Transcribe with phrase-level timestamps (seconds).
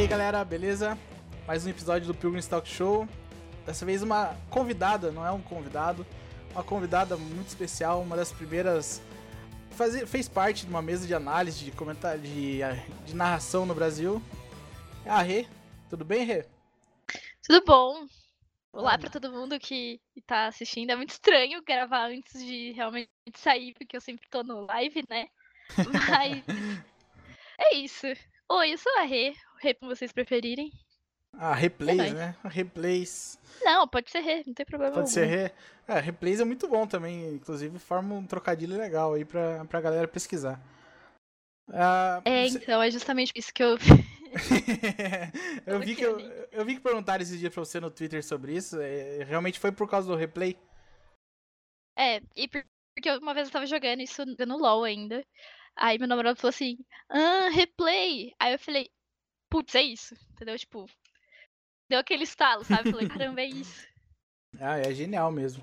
[0.00, 0.96] aí galera, beleza?
[1.46, 3.06] Mais um episódio do Pilgrim Talk Show.
[3.66, 6.06] Dessa vez uma convidada, não é um convidado,
[6.52, 9.02] uma convidada muito especial, uma das primeiras.
[9.72, 12.60] Faz, fez parte de uma mesa de análise, de comentário, de,
[13.04, 14.22] de narração no Brasil.
[15.04, 15.46] É a Rê.
[15.90, 16.46] Tudo bem, Rê?
[17.46, 18.06] Tudo bom.
[18.72, 20.92] Olá para todo mundo que tá assistindo.
[20.92, 25.28] É muito estranho gravar antes de realmente sair, porque eu sempre tô no live, né?
[26.08, 26.42] Mas
[27.60, 28.06] é isso.
[28.48, 29.34] Oi, eu sou a Rê.
[29.60, 30.72] Como vocês preferirem.
[31.32, 32.34] Ah, replays, né?
[32.44, 33.38] Replays.
[33.62, 35.12] Não, pode ser Rê, não tem problema Pode algum.
[35.12, 35.52] ser Rê.
[35.86, 37.34] É, replays é muito bom também.
[37.34, 40.60] Inclusive, forma um trocadilho legal aí pra, pra galera pesquisar.
[41.72, 43.76] Ah, É, você- então, é justamente isso que eu.
[45.66, 46.18] eu, vi que eu,
[46.52, 48.80] eu vi que perguntaram esses dias pra você no Twitter sobre isso.
[48.80, 50.56] é, realmente foi por causa do replay?
[51.96, 55.24] É, e por- porque uma vez eu tava jogando isso no LOL ainda.
[55.76, 56.76] Aí meu namorado falou assim,
[57.08, 58.32] ah, replay.
[58.38, 58.90] Aí eu falei,
[59.50, 60.14] putz, é isso.
[60.32, 60.56] Entendeu?
[60.58, 60.86] Tipo,
[61.90, 62.90] deu aquele estalo, sabe?
[62.90, 63.86] Falei, caramba, é isso.
[64.58, 65.62] Ah, é genial mesmo.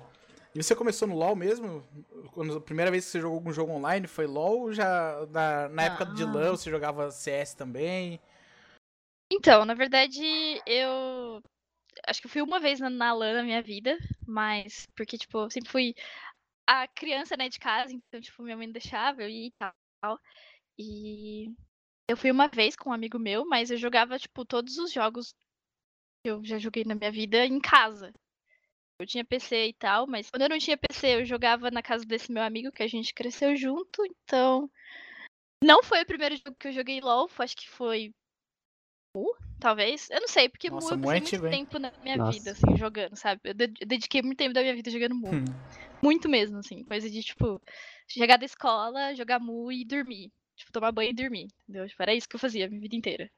[0.54, 1.86] E você começou no LoL mesmo?
[2.32, 5.68] Quando a primeira vez que você jogou algum jogo online foi LoL ou já na,
[5.68, 6.26] na época de Ah.
[6.26, 8.20] LoL você jogava CS também?
[9.30, 10.22] Então, na verdade,
[10.66, 11.42] eu
[12.06, 15.38] acho que eu fui uma vez na, na LAN na minha vida, mas porque, tipo,
[15.38, 15.94] eu sempre fui
[16.66, 20.18] a criança, né, de casa, então, tipo, minha mãe não deixava eu ir e tal.
[20.78, 21.52] E
[22.08, 25.34] eu fui uma vez com um amigo meu, mas eu jogava, tipo, todos os jogos
[26.24, 28.12] que eu já joguei na minha vida em casa.
[29.00, 32.04] Eu tinha PC e tal, mas quando eu não tinha PC, eu jogava na casa
[32.04, 34.68] desse meu amigo, que a gente cresceu junto, então.
[35.62, 38.12] Não foi o primeiro jogo que eu joguei LOL, foi- acho que foi
[39.14, 40.08] Mu, talvez.
[40.10, 41.64] Eu não sei, porque Nossa, Mu eu é passei antigo, muito hein?
[41.66, 42.32] tempo na minha Nossa.
[42.32, 43.40] vida, assim, jogando, sabe?
[43.44, 45.30] Eu dediquei muito tempo da minha vida jogando Mu.
[45.34, 45.44] Hum.
[46.02, 46.84] Muito mesmo, assim.
[46.84, 47.60] Coisa de, tipo,
[48.08, 50.32] chegar da escola, jogar Mu e dormir.
[50.58, 51.88] Tipo, tomar banho e dormir, entendeu?
[51.88, 53.30] Tipo, era isso que eu fazia a minha vida inteira.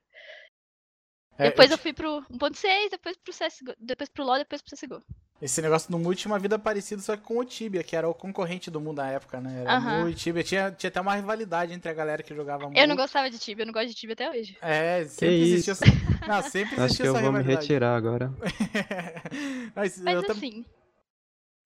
[1.38, 4.75] É, depois eu eu fui pro 1.6, depois pro CSGO, depois pro LoL, depois pro
[4.76, 5.03] CSGO.
[5.41, 8.06] Esse negócio do Mu tinha uma vida parecida, só que com o Tibia, que era
[8.06, 9.60] o concorrente do Mu na época, né?
[9.62, 10.03] Era Aham.
[10.03, 10.44] Mu e Tibia.
[10.44, 12.76] Tinha, tinha até uma rivalidade entre a galera que jogava Mu.
[12.76, 14.59] Eu não gostava de Tibia, eu não gosto de Tibia até hoje.
[14.60, 15.84] É, sempre existia essa...
[16.28, 17.66] Não, sempre Acho existia que eu essa vou me rivalidade.
[17.66, 18.30] retirar agora.
[19.75, 20.69] Mas, Mas eu tam- assim, pode-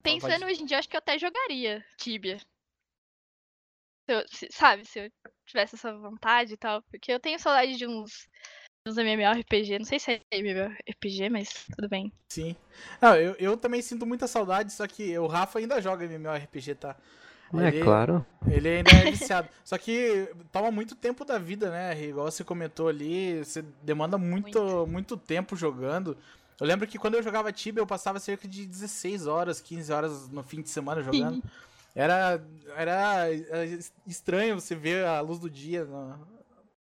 [0.03, 2.37] pensando hoje em dia, eu acho que eu até jogaria Tibia.
[4.05, 5.09] Se eu- se- sabe, se eu
[5.47, 6.81] tivesse essa vontade e tal.
[6.91, 8.27] Porque eu tenho saudade de uns,
[8.87, 9.79] uns MMORPG.
[9.79, 12.11] Não sei se é MMORPG, mas tudo bem.
[12.29, 12.55] Sim.
[13.01, 16.95] Não, eu, eu também sinto muita saudade, só que o Rafa ainda joga MMORPG, tá?
[17.53, 18.25] É Ele- claro.
[18.47, 19.47] Ele ainda é viciado.
[19.63, 21.99] Só que toma muito tempo da vida, né?
[22.03, 25.15] Igual você comentou ali, você demanda muito, muito.
[25.15, 26.17] tempo jogando.
[26.59, 30.27] Eu lembro que quando eu jogava Tibia, eu passava cerca de 16 horas, 15 horas
[30.29, 31.41] no fim de semana jogando.
[31.95, 32.43] Era,
[32.75, 36.19] era é, estranho você ver a luz do dia no,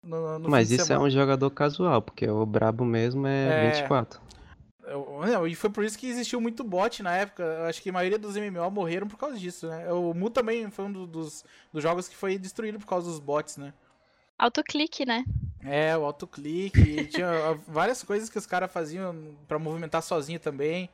[0.03, 1.07] no, no Mas isso é semana.
[1.07, 3.71] um jogador casual, porque o brabo mesmo é, É.
[3.73, 4.21] 24.
[4.85, 7.43] Eu- não, e foi por isso que existiu muito bot na época.
[7.43, 9.91] Eu acho que a maioria dos MMO morreram por causa disso, né?
[9.93, 13.19] O Mu também foi um do- dos, dos jogos que foi destruído por causa dos
[13.19, 13.73] bots, né?
[14.39, 15.25] Autoclique, né?
[15.63, 20.89] É, o autoclique, tinha várias coisas que os caras faziam pra movimentar sozinho também.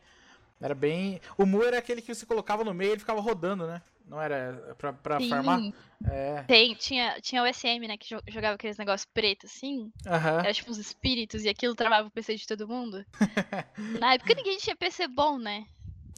[0.61, 1.21] Era bem.
[1.37, 3.83] O Mu era aquele que você colocava no meio e ele ficava rodando, né?
[4.05, 5.31] Não era pra, pra Sim.
[5.31, 5.61] farmar?
[6.07, 6.43] É.
[6.43, 7.97] Tem, tinha, tinha o SM, né?
[7.97, 9.91] Que jo- jogava aqueles negócios pretos assim.
[10.07, 10.41] Aham.
[10.41, 13.05] Era tipo uns espíritos e aquilo travava o PC de todo mundo.
[14.01, 15.67] Na época ninguém tinha PC bom, né?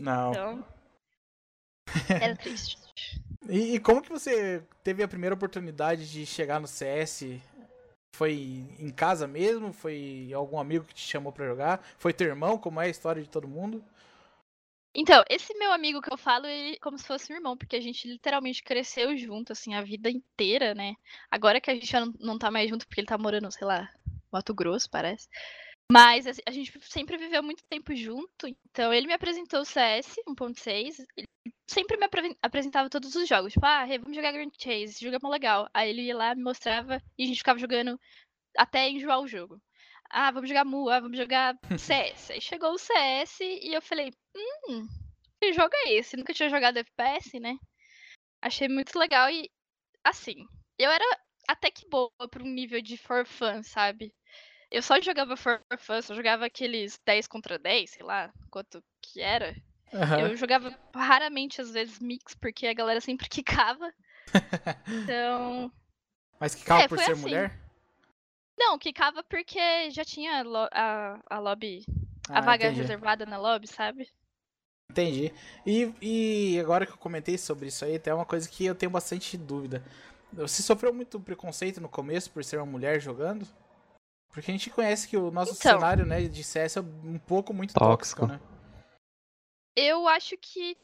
[0.01, 0.31] Não.
[0.31, 0.65] Então.
[2.21, 2.77] Era triste.
[3.49, 7.41] E, e como que você teve a primeira oportunidade de chegar no CS?
[8.17, 8.33] Foi
[8.79, 9.73] em casa mesmo?
[9.73, 11.85] Foi algum amigo que te chamou pra jogar?
[11.99, 13.85] Foi teu irmão, como é a história de todo mundo?
[14.99, 17.81] Então, esse meu amigo que eu falo, ele como se fosse um irmão, porque a
[17.81, 20.95] gente literalmente cresceu junto, assim, a vida inteira, né?
[21.31, 23.67] Agora que a gente já não, não tá mais junto, porque ele tá morando, sei
[23.67, 23.91] lá,
[24.33, 25.29] Mato Grosso, parece.
[25.93, 30.21] Mas assim, a gente sempre viveu muito tempo junto, então ele me apresentou o CS
[30.27, 31.29] 1.6, ele
[31.69, 35.17] sempre me apre- apresentava todos os jogos, tipo, ah, vamos jogar Grand Chase, esse jogo
[35.17, 35.69] é mó legal.
[35.75, 38.01] Aí ele ia lá, me mostrava, e a gente ficava jogando
[38.57, 39.61] até enjoar o jogo.
[40.11, 42.33] Ah, vamos jogar Mu, ah, vamos jogar CS.
[42.33, 44.13] Aí chegou o CS e eu falei,
[44.69, 44.87] hum,
[45.41, 46.17] que jogo é esse?
[46.17, 47.57] Nunca tinha jogado FPS, né?
[48.43, 49.51] Achei muito legal e,
[50.05, 50.47] assim,
[50.79, 51.05] eu era
[51.49, 54.13] até que boa pra um nível de for fun, sabe?
[54.71, 59.21] Eu só jogava for fun, só jogava aqueles 10 contra 10, sei lá, quanto que
[59.21, 59.55] era.
[59.93, 60.21] Aham.
[60.21, 63.93] Eu jogava raramente, às vezes, mix, porque a galera sempre quicava.
[64.89, 65.73] Então.
[66.39, 67.23] Mas que carro É, por ser assim.
[67.23, 67.66] mulher?
[68.59, 71.85] Não, quicava porque já tinha lo- a, a lobby,
[72.31, 72.81] a Ah, vaga entendi.
[72.81, 74.11] reservada na lobby, sabe?
[74.91, 75.33] Entendi.
[75.67, 78.91] E, e agora que eu comentei sobre isso aí, tem uma coisa que eu tenho
[78.91, 79.85] bastante dúvida.
[80.33, 83.47] Você sofreu muito preconceito no começo por ser uma mulher jogando?
[84.33, 85.73] Porque a gente conhece que o nosso Então.
[85.73, 88.23] cenário, né, de CS é um pouco muito Tóxico.
[88.23, 88.41] tóxico, né?
[89.75, 90.77] Eu acho que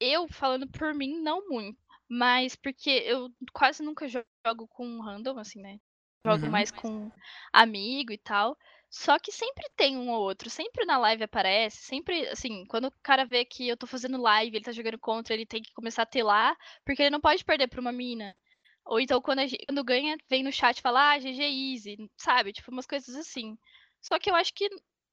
[0.00, 1.80] eu, falando por mim, não muito.
[2.08, 5.78] Mas porque eu quase nunca jogo com random, assim, né?
[6.24, 6.52] Jogo Uhum.
[6.52, 7.10] mais com
[7.52, 8.56] amigo e tal.
[8.88, 12.92] Só que sempre tem um ou outro, sempre na live aparece, sempre, assim, quando o
[13.02, 16.02] cara vê que eu tô fazendo live, ele tá jogando contra, ele tem que começar
[16.02, 16.54] a telar,
[16.84, 18.36] porque ele não pode perder pra uma mina.
[18.84, 21.96] Ou então quando, a gente, quando ganha, vem no chat e fala, ah, GG Easy,
[22.18, 22.52] sabe?
[22.52, 23.56] Tipo, umas coisas assim.
[24.00, 24.68] Só que eu acho que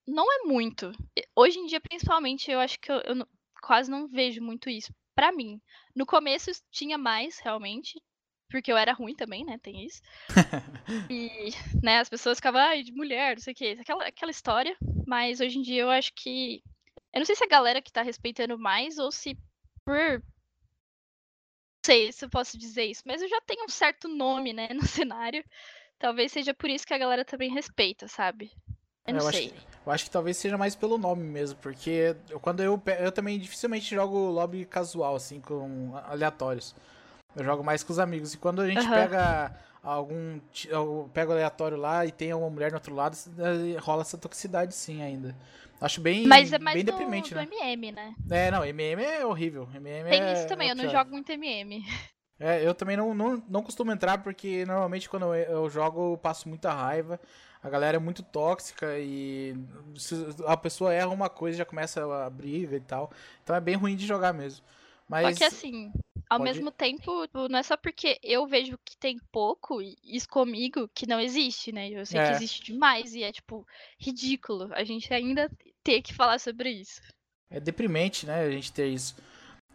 [0.06, 0.92] não é muito.
[1.34, 3.26] Hoje em dia, principalmente, eu acho que eu, eu
[3.62, 4.92] quase não vejo muito isso.
[5.14, 5.60] Pra mim.
[5.96, 8.00] No começo tinha mais, realmente.
[8.50, 9.58] Porque eu era ruim também, né?
[9.62, 10.00] Tem isso.
[11.08, 11.50] E,
[11.82, 13.76] né, as pessoas ficavam, ai, de mulher, não sei o quê.
[13.80, 14.76] Aquela, aquela história.
[15.06, 16.62] Mas hoje em dia eu acho que.
[17.12, 19.36] Eu não sei se a galera que tá respeitando mais ou se
[19.84, 20.22] por.
[20.22, 24.68] Não sei se eu posso dizer isso, mas eu já tenho um certo nome, né,
[24.74, 25.44] no cenário.
[25.98, 28.50] Talvez seja por isso que a galera também respeita, sabe?
[29.06, 29.54] Eu não Eu acho sei.
[29.84, 33.38] Eu acho que talvez seja mais pelo nome mesmo, porque eu- quando eu eu também
[33.38, 36.74] dificilmente jogo lobby casual assim com aleatórios.
[37.36, 38.94] Eu jogo mais com os amigos e quando a gente Aham.
[38.94, 40.40] pega algum
[41.12, 45.02] pego aleatório lá e tem alguma mulher no outro lado, eh, rola essa toxicidade sim
[45.02, 45.34] ainda.
[45.80, 47.48] Acho bem Mas é mais bem do, deprimente, do né?
[47.50, 48.14] MM, né?
[48.30, 49.66] É, não, MM é horrível.
[49.74, 51.82] MM Tem é, isso também, é eu não jogo muito MM.
[52.38, 56.18] É, eu também não, não, não costumo entrar porque normalmente quando eu, eu jogo eu
[56.18, 57.20] passo muita raiva.
[57.62, 59.54] A galera é muito tóxica e
[59.94, 60.14] se
[60.46, 63.10] a pessoa erra uma coisa já começa a briga e tal.
[63.44, 64.64] Então é bem ruim de jogar mesmo.
[65.06, 65.92] Mas Só que assim,
[66.30, 69.96] ao pode- mesmo tempo, tipo, não é só porque eu vejo que tem pouco e
[70.04, 71.90] isso comigo que não existe, né?
[71.90, 72.36] Eu sei que É.
[72.36, 73.66] existe demais e é, tipo,
[73.98, 75.50] ridículo a gente ainda
[75.82, 77.00] ter que falar sobre isso.
[77.50, 79.16] é deprimente, né, a gente ter isso.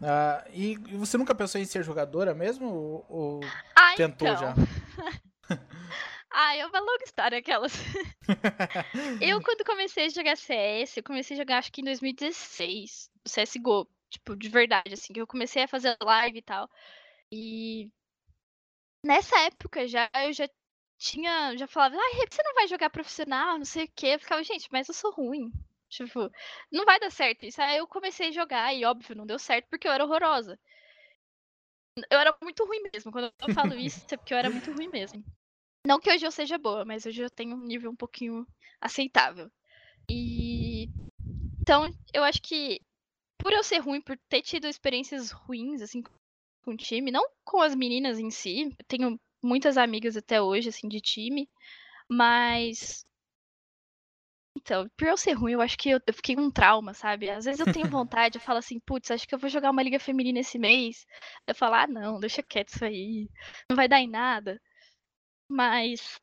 [0.02, 2.66] Ah, e, você nunca pensou em ser jogadora mesmo?
[2.66, 3.40] Ou, ou
[3.76, 4.40] Ah, tentou então.
[4.40, 4.54] já?
[6.30, 7.72] Ah, é uma longa história aquelas.
[9.22, 13.28] eu, quando comecei a jogar CS, eu comecei a jogar acho que em 2016, o
[13.30, 16.70] CSGO, tipo, de verdade, assim, que eu comecei a fazer live e tal.
[17.32, 17.90] E
[19.04, 20.48] nessa época já eu já
[20.98, 24.08] tinha, já falava, ai, você não vai jogar profissional, não sei o quê.
[24.08, 25.52] Eu ficava, gente, mas eu sou ruim.
[25.88, 26.30] Tipo,
[26.70, 27.60] não vai dar certo isso.
[27.62, 30.58] Aí eu comecei a jogar e, óbvio, não deu certo porque eu era horrorosa.
[32.10, 33.12] Eu era muito ruim mesmo.
[33.12, 35.24] Quando eu falo isso, é porque eu era muito ruim mesmo.
[35.86, 38.46] Não que hoje eu seja boa, mas hoje eu tenho um nível um pouquinho
[38.80, 39.50] aceitável.
[40.10, 40.88] E
[41.60, 42.80] então eu acho que
[43.38, 46.02] por eu ser ruim, por ter tido experiências ruins assim
[46.62, 50.68] com o time, não com as meninas em si, eu tenho muitas amigas até hoje
[50.68, 51.48] assim de time,
[52.08, 53.06] mas
[54.56, 57.30] então, por eu ser ruim, eu acho que eu, fiquei um trauma, sabe?
[57.30, 59.82] Às vezes eu tenho vontade, eu falo assim, putz, acho que eu vou jogar uma
[59.82, 61.06] liga feminina esse mês.
[61.46, 63.28] Eu falo, ah, não, deixa quieto isso aí,
[63.68, 64.60] não vai dar em nada.
[65.48, 66.18] Mas,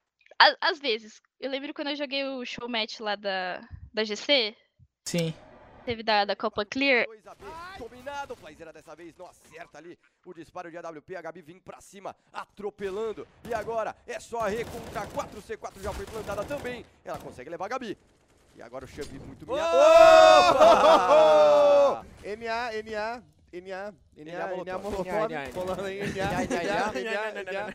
[0.59, 3.61] às vezes, eu lembro quando eu joguei o show match lá da,
[3.93, 4.55] da GC,
[5.05, 5.33] Sim.
[5.83, 7.05] Teve da, da Copa Clear.
[7.05, 7.45] 2 a B,
[7.77, 8.35] dominado.
[8.35, 11.15] Flazeira dessa vez não acerta ali o disparo de AWP.
[11.15, 13.27] A Gabi vem pra cima, atropelando.
[13.47, 16.85] E agora é só a Rê contra 4C4 já foi plantada também.
[17.03, 17.97] Ela consegue levar a Gabi.
[18.55, 19.77] E agora o Champ muito miado.
[20.55, 22.05] Opa!
[22.23, 24.47] NA, NA, NA, NA.
[24.65, 25.51] NA Molotov, NA, NA.
[25.51, 27.73] colando NA, NA, NA, NA, NA.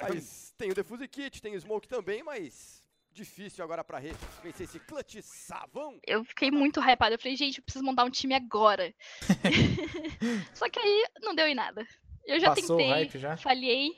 [0.00, 2.81] Mas tem o Defuse Kit, tem o Smoke também, mas
[3.12, 5.98] difícil agora pra Rê vencer esse clutch savão.
[6.06, 7.14] Eu fiquei muito hypada.
[7.14, 8.92] Eu falei, gente, eu preciso montar um time agora.
[10.54, 11.86] Só que aí não deu em nada.
[12.26, 13.36] Eu já Passou o tentei, hype já?
[13.36, 13.90] falhei.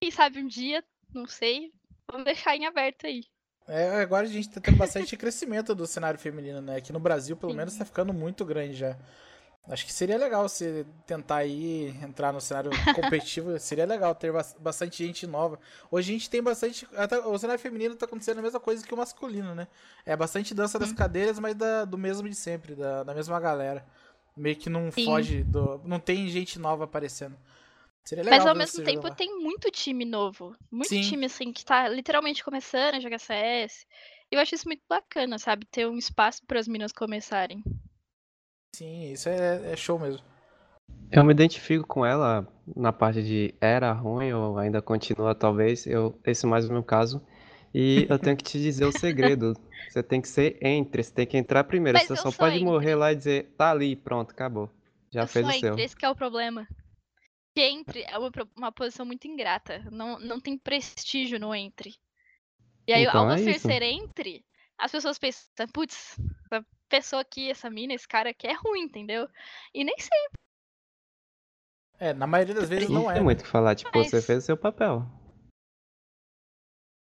[0.00, 0.82] Quem sabe um dia,
[1.14, 1.72] não sei.
[2.10, 3.22] Vamos deixar em aberto aí.
[3.66, 6.76] É, agora a gente tá tendo bastante crescimento do cenário feminino, né?
[6.76, 7.58] Aqui no Brasil, pelo Sim.
[7.58, 8.98] menos, tá ficando muito grande já.
[9.68, 13.58] Acho que seria legal você tentar aí entrar no cenário competitivo.
[13.58, 15.60] seria legal ter bas- bastante gente nova.
[15.90, 16.88] Hoje a gente tem bastante.
[17.26, 19.68] o cenário feminino tá acontecendo a mesma coisa que o masculino, né?
[20.06, 23.86] É bastante dança das cadeiras, mas da- do mesmo de sempre, da, da mesma galera.
[24.34, 25.04] Meio que não Sim.
[25.04, 25.80] foge do.
[25.84, 27.36] Não tem gente nova aparecendo.
[28.04, 29.14] Seria legal Mas ao mesmo tempo jogar.
[29.16, 30.56] tem muito time novo.
[30.70, 31.02] Muito Sim.
[31.02, 33.84] time, assim, que tá literalmente começando a jogar CS.
[34.30, 35.66] Eu acho isso muito bacana, sabe?
[35.66, 37.62] Ter um espaço para as meninas começarem.
[38.74, 40.22] Sim, isso é, é show mesmo.
[41.10, 42.46] Eu me identifico com ela
[42.76, 45.86] na parte de era ruim ou ainda continua, talvez.
[45.86, 47.24] Eu, esse é mais o meu caso.
[47.74, 49.54] E eu tenho que te dizer o segredo.
[49.88, 51.96] Você tem que ser entre, você tem que entrar primeiro.
[51.98, 52.64] Mas Você só pode entre.
[52.66, 54.70] morrer lá e dizer, tá ali, pronto, acabou.
[55.10, 55.68] Já eu fez sou o seu.
[55.70, 56.68] entre, esse que é o problema.
[57.54, 59.82] Que entre é uma, uma posição muito ingrata.
[59.90, 61.94] Não, não tem prestígio no entre.
[62.86, 63.66] E aí, Então ao é você isso.
[63.66, 64.44] ser entre,
[64.76, 66.18] as pessoas pensam, putz,
[66.52, 69.28] essa pessoa aqui, essa mina, esse cara aqui é ruim, entendeu?
[69.74, 70.38] E nem sempre.
[72.00, 73.14] É, na maioria das vezes Não não é.
[73.14, 73.24] tem né?
[73.24, 75.04] muito o que falar, tipo, você Mas- fez o seu papel.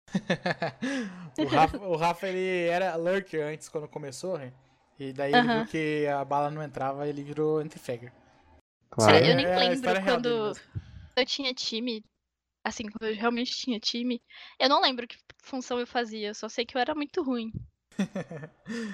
[1.38, 4.53] o, Rafa, o Rafa, ele era lurker antes, quando começou, né?
[4.99, 5.64] E daí ele Aham.
[5.64, 8.12] viu que a bala não entrava, ele virou anti-fagger.
[8.91, 9.17] Claro.
[9.17, 10.53] eu nem É lembro quando
[11.17, 12.05] eu tinha time,
[12.62, 14.23] assim, quando eu realmente tinha time,
[14.59, 17.53] eu não lembro que função eu fazia, eu só sei que eu era muito ruim.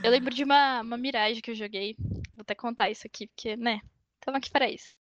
[0.02, 3.56] Eu lembro de uma, uma Mirage que eu joguei, vou até contar isso aqui, porque,
[3.56, 3.80] né,
[4.20, 4.94] tamo aqui para isso.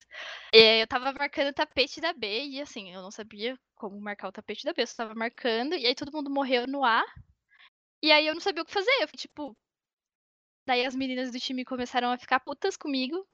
[0.54, 4.30] É, eu tava marcando o tapete da B e, assim, eu não sabia como marcar
[4.30, 7.04] o tapete da B, eu só tava marcando, e aí todo mundo morreu no A,
[8.02, 9.58] e aí eu não sabia o que fazer, eu fui, tipo...
[10.66, 13.28] Daí as meninas do time começaram a ficar putas comigo,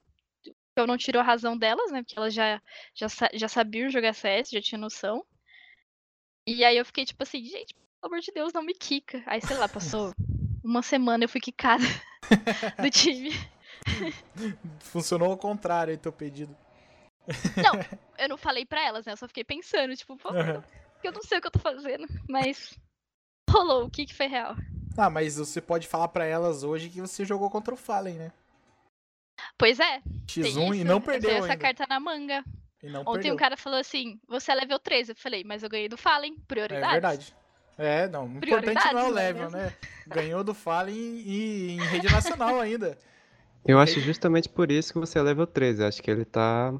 [0.75, 2.01] eu não tiro a razão delas, né?
[2.03, 2.61] Porque elas já,
[2.93, 5.25] já, já sabiam jogar CS, já tinha noção.
[6.47, 9.23] E aí eu fiquei tipo assim, gente, pelo amor de Deus, não me quica.
[9.25, 10.13] Aí, sei lá, passou
[10.65, 11.83] uma semana eu fui quicada
[12.81, 13.31] do time.
[14.79, 16.55] Funcionou ao contrário aí teu pedido.
[18.17, 19.11] Eu não falei pra elas, né?
[19.13, 20.29] Eu só fiquei pensando, tipo, pô,
[21.03, 22.07] eu não sei o que eu tô fazendo.
[22.29, 22.77] Mas
[23.49, 24.55] rolou, o que que foi real?
[24.97, 28.31] Ah, mas você pode falar pra elas hoje que você jogou contra o Fallen, né?
[29.57, 29.99] Pois é,
[30.33, 30.85] tem X1 e isso.
[30.85, 31.57] não Eu tenho perdeu essa ainda.
[31.57, 32.43] carta na manga.
[32.83, 33.33] Não Ontem perdeu.
[33.33, 35.11] um cara falou assim, você é level 13.
[35.11, 36.91] Eu falei, mas eu ganhei do Fallen, É prioridade.
[36.93, 37.35] verdade.
[37.77, 38.25] É, não.
[38.25, 39.73] O importante não é o Prioridades, não é level, né?
[40.07, 42.97] Ganhou do Fallen e em rede nacional ainda.
[43.65, 45.83] Eu acho justamente por isso que você é level 13.
[45.83, 46.73] Acho que ele tá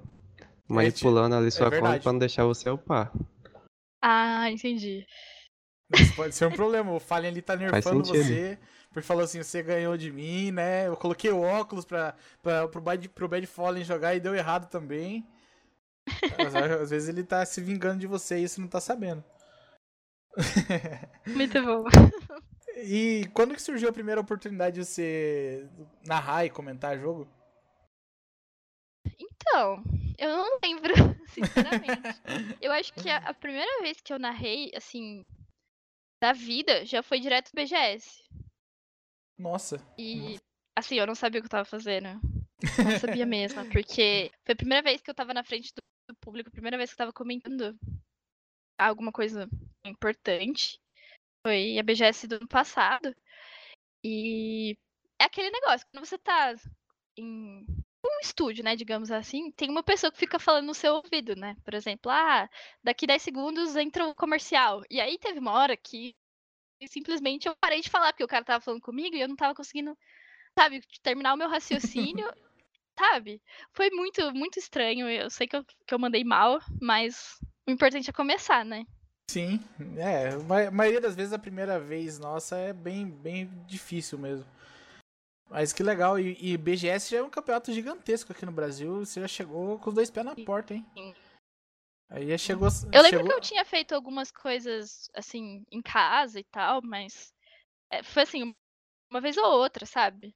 [0.68, 2.04] manipulando ali sua conta verdade.
[2.04, 3.12] pra não deixar você upar.
[4.02, 5.06] Ah, entendi.
[5.94, 6.92] Isso pode ser um problema.
[6.92, 8.58] O Fallen ali tá nerfando você.
[8.90, 10.88] Porque falou assim, você ganhou de mim, né?
[10.88, 14.70] Eu coloquei o óculos pra, pra, pro, Bad, pro Bad Fallen jogar e deu errado
[14.70, 15.28] também.
[16.38, 19.24] Às, às vezes ele tá se vingando de você e você não tá sabendo.
[21.28, 21.84] Muito bom.
[22.78, 25.68] E quando que surgiu a primeira oportunidade de você
[26.06, 27.28] narrar e comentar jogo?
[29.18, 29.84] Então,
[30.18, 30.94] eu não lembro,
[31.30, 32.22] sinceramente.
[32.62, 35.24] Eu acho que a, a primeira vez que eu narrei, assim,
[36.22, 38.24] da vida, já foi direto do BGS.
[39.38, 39.82] Nossa.
[39.98, 40.38] E,
[40.78, 42.20] assim, eu não sabia o que eu tava fazendo.
[42.84, 46.18] Não sabia mesmo, porque foi a primeira vez que eu tava na frente do, do
[46.20, 47.78] público, a primeira vez que eu tava comentando
[48.78, 49.48] alguma coisa
[49.86, 50.80] importante.
[51.46, 53.16] Foi a BGS do ano passado.
[54.04, 54.78] E
[55.20, 56.54] é aquele negócio, quando você tá
[57.18, 57.66] em
[58.06, 61.56] um estúdio, né, digamos assim, tem uma pessoa que fica falando no seu ouvido, né?
[61.64, 62.50] Por exemplo, ah,
[62.84, 64.84] daqui 10 segundos entra o comercial.
[64.90, 66.16] E aí teve uma hora que
[66.88, 69.56] simplesmente eu parei de falar, porque o cara tava falando comigo e eu não tava
[69.56, 69.98] conseguindo,
[70.58, 72.28] sabe, terminar o meu raciocínio,
[73.00, 73.42] sabe?
[73.74, 75.10] Foi muito, muito estranho.
[75.10, 78.86] Eu sei que eu, que eu mandei mal, mas o importante é começar, né?
[79.30, 79.60] Sim,
[79.98, 80.30] é.
[80.30, 84.46] A ma- maioria das vezes a primeira vez nossa é bem, bem difícil mesmo.
[85.50, 86.20] Mas que legal.
[86.20, 89.06] E, e BGS já é um campeonato gigantesco aqui no Brasil.
[89.06, 90.86] Você já chegou com os dois pés na porta, hein?
[90.94, 91.14] Sim.
[92.10, 92.68] Aí já chegou.
[92.92, 93.26] Eu lembro chegou...
[93.26, 97.34] que eu tinha feito algumas coisas, assim, em casa e tal, mas
[97.90, 98.56] é, foi assim,
[99.10, 100.34] uma vez ou outra, sabe?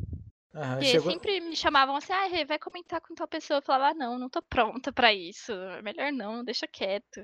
[0.53, 1.11] Aham, Porque chegou...
[1.11, 3.57] sempre me chamavam assim, ah, vai comentar com tal pessoa.
[3.59, 5.51] Eu falava, ah, não, não tô pronta pra isso.
[5.83, 7.23] Melhor não, deixa quieto.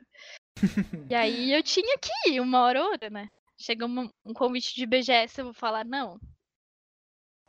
[1.10, 3.28] e aí eu tinha que ir uma hora ou outra, né?
[3.58, 6.20] Chega uma- um convite de BGS, eu vou falar, não.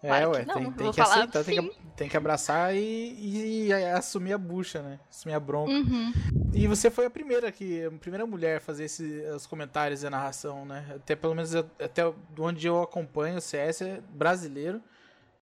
[0.03, 3.73] É, claro ué, não, tem, tem que aceitar, tem que, tem que abraçar e, e
[3.73, 5.01] assumir a bucha, né?
[5.09, 5.73] Assumir a bronca.
[5.73, 6.13] Uhum.
[6.55, 10.07] E você foi a primeira que, a primeira mulher a fazer esse, os comentários e
[10.07, 10.87] a narração, né?
[10.95, 12.03] Até pelo menos até
[12.39, 14.83] onde eu acompanho o CS é brasileiro,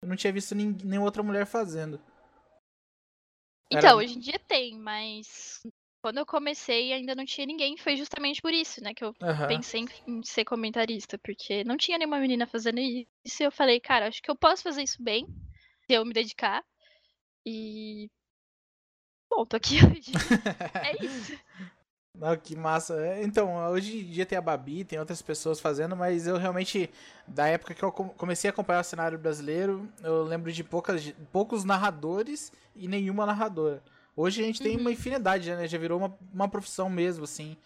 [0.03, 1.99] eu não tinha visto nin- nenhuma outra mulher fazendo.
[3.71, 5.61] Era- Então, hoje em dia tem, mas
[6.01, 7.77] quando eu comecei ainda não tinha ninguém.
[7.77, 9.13] Foi justamente por isso, né, que eu
[9.47, 9.87] pensei em,
[10.19, 13.41] em ser comentarista, porque não tinha nenhuma menina fazendo isso.
[13.41, 15.25] E eu falei, cara, acho que eu posso fazer isso bem,
[15.87, 16.63] se eu me dedicar.
[17.45, 18.09] E.
[19.29, 20.11] Bom, tô aqui hoje.
[20.83, 21.33] é isso.
[22.15, 22.93] Não, que massa.
[23.05, 26.89] É, Então, hoje em dia tem a Babi, tem outras pessoas fazendo, mas eu realmente,
[27.27, 31.11] da época que eu com- comecei a acompanhar o cenário brasileiro, eu lembro de poucas,
[31.31, 33.81] poucos narradores e nenhuma narradora.
[34.15, 35.67] Hoje a gente tem uma infinidade, né?
[35.67, 37.57] Já virou uma, uma profissão mesmo, assim.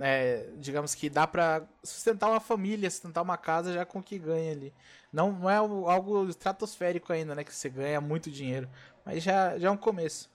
[0.00, 4.16] É, digamos que dá pra sustentar uma família, sustentar uma casa já com o que
[4.18, 4.72] ganha ali.
[5.12, 7.42] Não, não é algo- algo estratosférico ainda, né?
[7.42, 8.68] Que você ganha muito dinheiro,
[9.04, 10.30] mas já, já é um começo.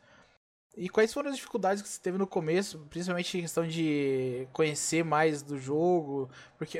[0.75, 5.03] E quais foram as dificuldades que você teve no começo, principalmente em questão de conhecer
[5.05, 6.29] mais do jogo?
[6.57, 6.79] Porque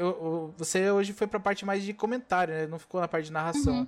[0.58, 2.66] você hoje foi pra parte mais de comentário, né?
[2.66, 3.86] Não ficou na parte de narração.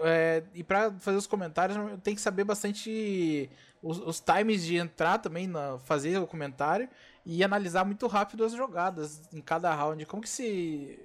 [0.00, 3.48] É, e pra fazer os comentários tem que saber bastante
[3.82, 6.88] os, os times de entrar também, na, fazer o comentário
[7.24, 10.04] e analisar muito rápido as jogadas em cada round.
[10.06, 10.98] Como que se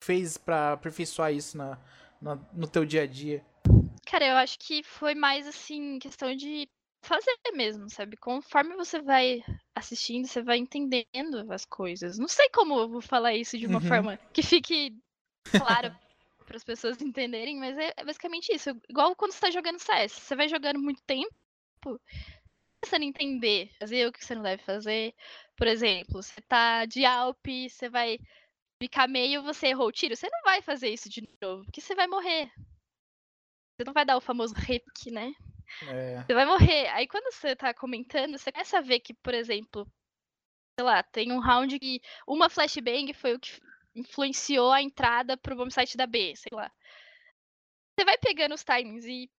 [0.00, 1.78] fez pra aperfeiçoar isso na,
[2.22, 3.44] na- no teu dia a dia?
[4.06, 6.68] Cara, eu acho que foi mais assim, questão de
[7.02, 8.16] fazer mesmo, sabe?
[8.16, 9.42] Conforme você vai
[9.74, 12.18] assistindo, você vai entendendo as coisas.
[12.18, 13.86] Não sei como eu vou falar isso de uma Uhum.
[13.86, 14.96] forma que fique
[15.56, 15.94] clara
[16.46, 18.70] para as pessoas entenderem, mas é, é basicamente isso.
[18.88, 20.20] Igual quando você tá jogando CS.
[20.20, 21.30] Você vai jogando muito tempo,
[22.80, 25.14] pensando em entender, fazer o que você não deve fazer.
[25.56, 28.18] Por exemplo, você tá de Alp, você vai
[28.82, 30.16] ficar meio, você errou o tiro.
[30.16, 32.50] Você não vai fazer isso de novo, porque você vai morrer.
[33.76, 35.32] Você não vai dar o famoso repique, né?
[35.82, 36.88] É, Você vai morrer.
[36.88, 39.86] Aí quando você tá comentando, você começa a ver que, por exemplo,
[40.78, 43.60] sei lá, tem um round que uma flashbang foi o que
[43.94, 46.70] influenciou a entrada pro bombsite da B, sei lá.
[47.96, 49.30] Você vai pegando os timings e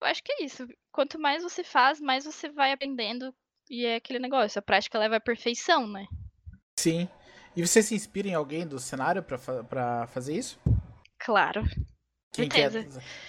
[0.00, 0.66] eu acho que é isso.
[0.92, 3.34] Quanto mais você faz, mais você vai aprendendo
[3.68, 6.06] e é aquele negócio, a prática leva à perfeição, né?
[6.78, 7.08] sim.
[7.56, 10.58] E você se inspira em alguém do cenário pra fazer isso?
[11.18, 11.62] Claro.
[12.34, 12.68] Quem que é?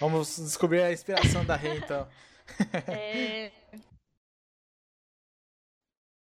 [0.00, 2.08] Vamos descobrir a inspiração da Rei, então.
[2.88, 3.50] É,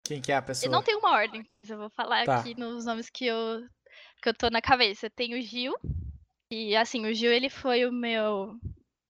[0.05, 0.73] Quem que é a Eu pessoa?
[0.73, 2.41] não tenho uma ordem, mas eu vou falar Tá.
[2.41, 3.61] aqui nos nomes que eu,
[4.23, 5.11] que eu tô na cabeça.
[5.11, 5.75] Tem o Gil,
[6.51, 8.59] e assim, o Gil ele foi o meu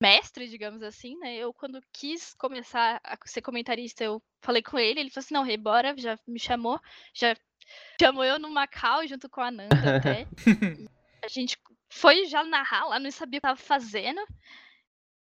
[0.02, 1.36] mestre, digamos assim, né?
[1.36, 5.42] Eu, quando quis começar a ser comentarista, eu falei com ele, ele falou assim, não,
[5.44, 6.80] Rei, bora, já me chamou,
[7.14, 7.34] já
[8.00, 10.26] chamou eu no Macau junto com a Nanda até.
[11.24, 11.56] A gente
[11.88, 14.20] foi já narrar lá, não sabia o que tava fazendo.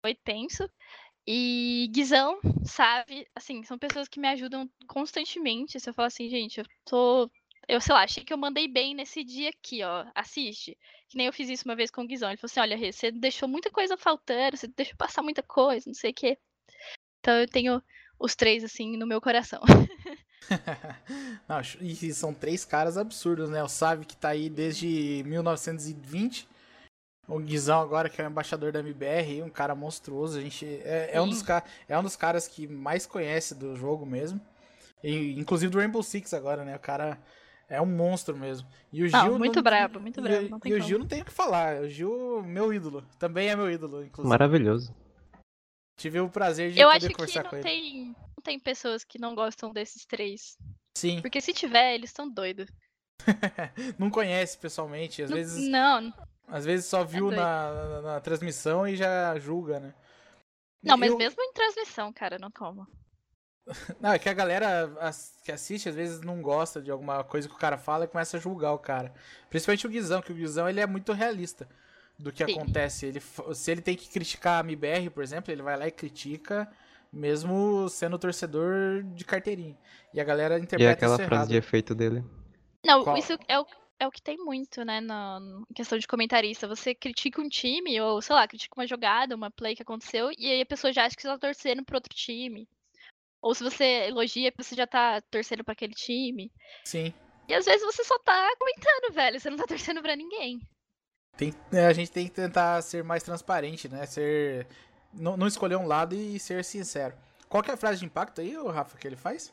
[0.02, 0.68] Foi tenso.
[1.26, 3.26] E Guizão, sabe?
[3.34, 5.78] Assim, são pessoas que me ajudam constantemente.
[5.78, 7.30] Se eu falar assim, gente, eu tô.
[7.68, 10.06] Eu sei lá, achei que eu mandei bem nesse dia aqui, ó.
[10.14, 10.76] Assiste.
[11.08, 12.28] Que nem eu fiz isso uma vez com o Guizão.
[12.30, 15.84] Ele falou assim: olha, Rê, você deixou muita coisa faltando, você deixou passar muita coisa,
[15.86, 16.38] não sei o quê.
[17.20, 17.82] Então eu tenho
[18.18, 19.60] os três, assim, no meu coração.
[21.48, 23.62] Não, e são três caras absurdos, né?
[23.62, 26.48] O Savi que tá aí desde 1920.
[27.30, 30.38] O Guizão agora, que é o embaixador da MBR, um cara monstruoso.
[30.38, 31.42] A gente é, é um, dos,
[31.88, 34.40] é um dos caras que mais conhece do jogo mesmo.
[35.02, 36.76] E, inclusive do Rainbow Six agora, né?
[36.76, 37.18] O cara
[37.68, 38.68] é um monstro mesmo.
[38.92, 39.38] E o Não, Gil.
[39.38, 40.80] muito não- brabo, muito e- brabo, não tem E o.
[40.82, 41.80] Gil não tem o que falar.
[41.82, 43.06] O Gil, meu ídolo.
[43.18, 44.28] Também é meu ídolo, inclusive.
[44.28, 44.94] Maravilhoso.
[45.96, 47.68] Tive o prazer de Eu poder acho que conversar com não ele.
[47.68, 50.56] tem, não tem pessoas que não gostam desses três.
[50.96, 52.68] Sim, Porque se tiver, eles estão doidos.
[53.98, 55.22] não conhece pessoalmente.
[55.22, 56.12] Às Não- vezes Não,
[56.50, 57.38] Às vezes só viu doido.
[57.40, 59.94] na, na, na transmissão e já julga, né?
[60.82, 62.86] não, mas Eu- mesmo em transmissão, cara, não como.
[64.00, 64.90] Não, é que a galera
[65.44, 68.36] que assiste às vezes não gosta de alguma coisa que o cara fala e começa
[68.36, 69.12] a julgar o cara.
[69.48, 71.68] Principalmente o Guizão, que o Guizão ele é muito realista
[72.18, 72.52] do que Sim.
[72.52, 73.06] acontece.
[73.06, 73.20] Ele,
[73.54, 76.68] se ele tem que criticar a MBR, por exemplo, ele vai lá e critica,
[77.12, 79.78] mesmo sendo torcedor de carteirinha.
[80.12, 81.48] E a galera E interpreta aquela isso frase errado.
[81.50, 82.24] de efeito dele.
[82.84, 83.16] Não, Qual?
[83.16, 83.66] isso é o,
[84.00, 85.38] é o que tem muito, né, na
[85.74, 86.66] questão de comentarista.
[86.66, 90.50] Você critica um time, ou sei lá, critica uma jogada, uma play que aconteceu, e
[90.50, 92.66] aí a pessoa já acha que você tá torcendo pro outro time.
[93.42, 96.50] Ou se você elogia, você já tá torcendo pra aquele time.
[96.84, 97.12] Sim.
[97.46, 99.38] E às vezes você só tá comentando, velho.
[99.38, 100.60] Você não tá torcendo pra ninguém.
[101.36, 104.04] Tem, é, a gente tem que tentar ser mais transparente, né?
[104.06, 104.66] Ser.
[105.12, 107.14] Não, não escolher um lado e ser sincero.
[107.48, 109.52] Qual que é a frase de impacto aí, Rafa, que ele faz?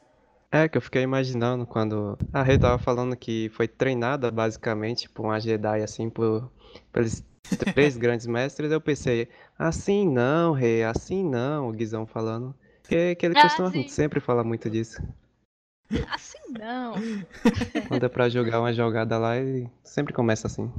[0.51, 5.25] É, que eu fiquei imaginando quando a Rei tava falando que foi treinada basicamente por
[5.25, 6.49] uma Jedi, assim, por,
[6.93, 7.21] pelos
[7.73, 9.27] três grandes mestres, eu pensei,
[9.59, 12.55] assim não, Rei, assim não, o Guizão falando.
[12.83, 13.87] Que, que ele Ah, costuma sim.
[13.89, 15.01] sempre falar muito disso.
[16.09, 16.93] Assim não.
[17.89, 20.71] Quando é pra jogar uma jogada lá, ele sempre começa assim.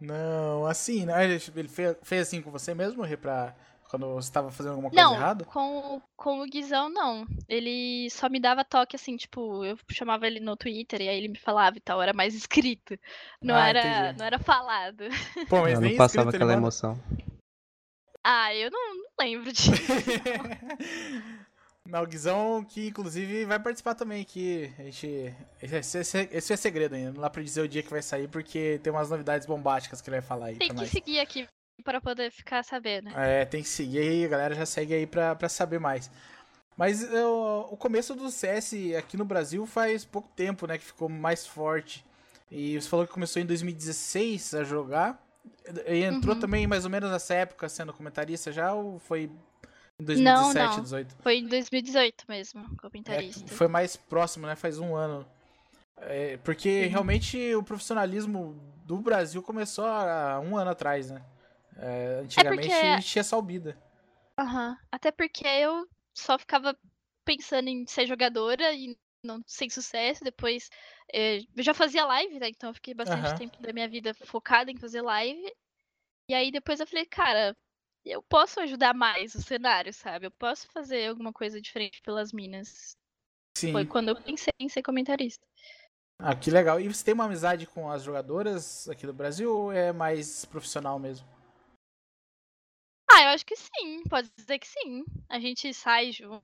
[0.00, 1.24] Não, assim, né?
[1.24, 3.54] Ele, fez, fez assim com você mesmo, Rê, pra
[3.90, 5.44] quando você tava fazendo alguma coisa Não, errada?
[5.44, 7.26] com, com o Guizão, não.
[7.48, 11.28] Ele só me dava toque, assim, tipo, eu chamava ele no Twitter e aí ele
[11.28, 12.98] me falava e tal, era mais escrito.
[13.42, 14.18] Não, Ah, era, entendi.
[14.18, 15.04] não era falado.
[15.48, 16.98] Pô, mas Eu nem não passava escrito aquela emoção.
[18.22, 19.70] Ah, eu não, não lembro disso.
[21.86, 24.72] Não, o Guizão, que inclusive vai participar também aqui.
[24.78, 25.34] A gente.
[25.60, 27.12] Esse, esse- esse é segredo ainda.
[27.12, 30.08] Não dá pra dizer o dia que vai sair, porque tem umas novidades bombásticas que
[30.10, 30.90] ele vai falar aí Tem que nós.
[30.90, 31.48] seguir aqui
[31.80, 33.08] para poder ficar sabendo.
[33.10, 36.10] É, tem que seguir aí, a galera já segue aí pra, pra saber mais.
[36.76, 41.08] Mas é, o começo do CS aqui no Brasil faz pouco tempo, né, que ficou
[41.08, 42.04] mais forte.
[42.50, 45.22] E você falou que começou em 2016 a jogar.
[45.86, 46.40] E entrou Uhum.
[46.40, 50.66] também mais ou menos nessa época sendo comentarista já ou foi em Não, 2017, não.
[50.82, 51.16] 2018?
[51.22, 53.46] Foi em 2018 mesmo, É, comentarista.
[53.48, 54.56] foi mais próximo, né?
[54.56, 55.26] Faz um ano.
[55.98, 56.88] É, porque Sim.
[56.88, 61.22] realmente o profissionalismo do Brasil começou há um ano atrás, né?
[61.76, 63.76] É, antigamente porque- tinha Salbida.
[64.38, 64.76] Aham.
[64.90, 66.76] Até porque eu só ficava
[67.24, 70.24] pensando em ser jogadora e não sem sucesso.
[70.24, 70.70] Depois
[71.12, 72.48] eh, eu já fazia live, né?
[72.48, 73.36] Então eu fiquei bastante Aham.
[73.36, 75.52] tempo da minha vida focada em fazer live.
[76.28, 77.56] E aí depois eu falei, cara,
[78.04, 80.26] eu posso ajudar mais o cenário, sabe?
[80.26, 82.96] Eu posso fazer alguma coisa diferente pelas minas.
[83.56, 83.72] Sim.
[83.72, 85.44] Foi quando eu pensei em ser comentarista.
[86.18, 86.80] Ah, que legal.
[86.80, 90.98] E você tem uma amizade com as jogadoras aqui do Brasil ou é mais profissional
[90.98, 91.26] mesmo?
[93.20, 95.04] Ah, eu acho que sim, pode dizer que sim.
[95.28, 96.42] A gente sai junto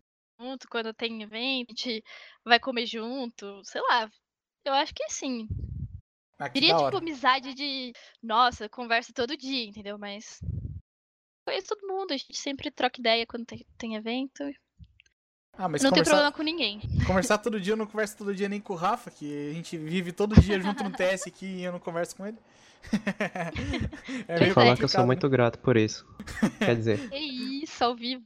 [0.71, 2.05] quando tem evento, a gente
[2.45, 4.11] vai comer junto, sei lá.
[4.63, 5.49] Eu acho que sim.
[6.39, 7.95] Ah, que Diria, tipo, amizade de.
[8.23, 9.99] Nossa, conversa todo dia, entendeu?
[9.99, 10.39] Mas.
[11.47, 14.45] Conheço todo mundo, a gente sempre troca ideia quando tem, tem evento.
[15.57, 16.83] Ah, mas não tem problema com ninguém.
[17.07, 19.79] conversar todo dia eu não converso todo dia nem com o Rafa, que a gente
[19.79, 22.37] vive todo dia junto no TS aqui e eu não converso com ele.
[24.29, 24.51] é.
[24.51, 26.07] Falar que eu sou muito grato por isso.
[26.59, 28.25] Quer dizer, É isso, ao vivo.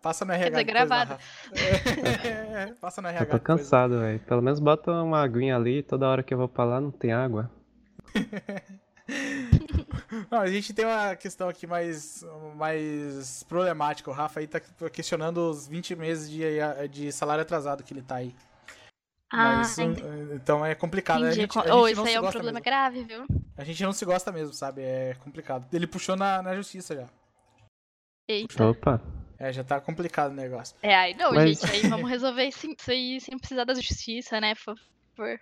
[0.00, 0.50] Passa no RH.
[0.50, 1.18] dizer, depois, gravado.
[1.52, 3.24] É, Passa no RH.
[3.24, 4.18] eu tô cansado, velho.
[4.20, 7.12] Pelo menos bota uma aguinha ali, toda hora que eu vou pra lá não tem
[7.12, 7.50] água.
[10.30, 12.24] Não, a gente tem uma questão aqui mais,
[12.56, 14.10] mais problemática.
[14.10, 14.60] O Rafa aí tá
[14.92, 16.40] questionando os 20 meses de,
[16.90, 18.34] de salário atrasado que ele tá aí.
[19.32, 20.02] Ah, Mas, entendi.
[20.02, 21.24] uh, então é complicado.
[21.24, 22.64] A gente, a gente isso não aí se é um gosta problema mesmo.
[22.64, 23.26] grave, viu?
[23.56, 24.82] A gente não se gosta mesmo, sabe?
[24.82, 25.66] É complicado.
[25.72, 27.06] Ele puxou na, na justiça já.
[28.28, 28.64] Eita.
[28.66, 29.00] Opa,
[29.38, 30.76] É, já tá complicado o negócio.
[30.82, 31.70] É, aí não, Mas- gente.
[31.72, 34.54] Aí vamos resolver isso, isso aí sem precisar da justiça, né?
[34.54, 34.76] Por
[35.16, 35.40] favor.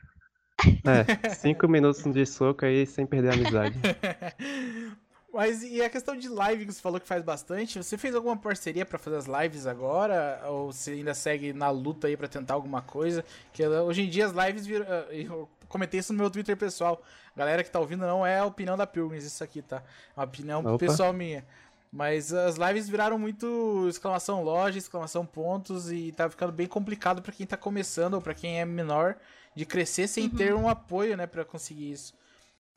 [0.87, 3.79] é, cinco minutos de soco aí sem perder a amizade.
[5.33, 8.37] Mas e a questão de live que você falou que faz bastante, você fez alguma
[8.37, 10.41] parceria pra fazer as lives agora?
[10.47, 13.25] Ou você ainda segue na luta aí pra tentar alguma coisa?
[13.53, 14.85] Que uh, hoje em dia as lives viram.
[14.87, 17.01] uh, Eu comentei isso no meu Twitter pessoal.
[17.37, 19.77] Galera que tá ouvindo não é a opinião da Pilgrims, isso aqui, tá?
[20.17, 20.79] É uma opinião Opa.
[20.79, 21.47] pessoal minha.
[21.93, 27.33] Mas as lives viraram muito exclamação loja, exclamação pontos e tá ficando bem complicado pra
[27.33, 29.17] quem tá começando ou pra quem é menor
[29.55, 30.31] de crescer sem Uhum.
[30.31, 32.15] ter um apoio, né, Pra conseguir isso.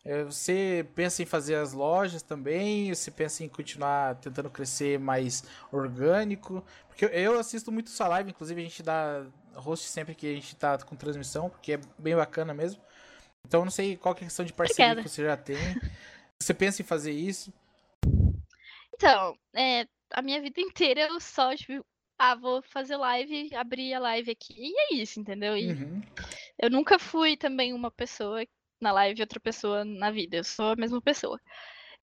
[0.05, 2.93] É, Você pensa em fazer as lojas também?
[2.93, 6.63] Você pensa em continuar tentando crescer mais orgânico?
[6.87, 10.55] Porque eu- assisto muito sua live, inclusive a gente dá host sempre que a gente
[10.55, 12.81] tá com transmissão, porque é bem bacana mesmo.
[13.47, 15.03] Então eu não sei qual que é a questão de parceria Obrigada.
[15.03, 15.57] que você já tem.
[16.41, 17.53] Você pensa em fazer isso?
[18.95, 21.85] Então, é, a minha vida inteira eu só, tipo,
[22.17, 25.57] ah, vou fazer live, abrir a live aqui, e é isso, entendeu?
[25.57, 26.01] E Uhum.
[26.59, 28.45] eu nunca fui também uma pessoa
[28.83, 31.39] na live e outra pessoa na vida, eu sou a mesma pessoa.